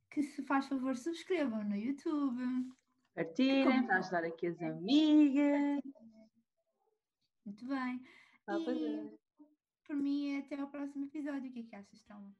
[0.10, 2.42] que se faz favor subscrevam no YouTube.
[3.14, 5.80] Partilhem para ajudar aqui as amigas.
[7.46, 8.02] Muito bem.
[8.48, 9.12] Ah, e, é.
[9.86, 11.50] Por mim, até ao próximo episódio.
[11.50, 12.34] O que é que achas, Thelma?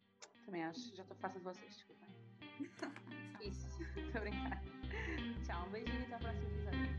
[0.46, 0.96] Também acho.
[0.96, 2.10] Já estou farta de vocês, desculpem.
[3.42, 4.64] Isso, estou a brincar.
[5.46, 6.93] Tchau, um beijinho e até à próxima.